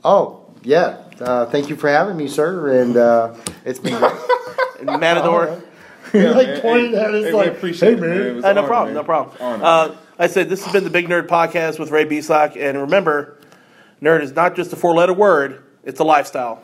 [0.05, 0.99] Oh yeah.
[1.21, 2.81] Uh, thank you for having me, sir.
[2.81, 3.35] And uh,
[3.65, 4.13] it's been great.
[4.81, 5.61] and Matador.
[6.13, 6.61] Yeah, like man.
[6.61, 8.11] pointed at us hey, like, we appreciate hey, it, man.
[8.11, 8.37] man.
[8.39, 9.03] It Uh, no honor, problem, man.
[9.03, 9.37] no problem.
[9.41, 9.65] Honor.
[9.65, 13.37] Uh, I said this has been the Big Nerd Podcast with Ray Beasock, and remember,
[14.01, 16.63] nerd is not just a four-letter word; it's a lifestyle.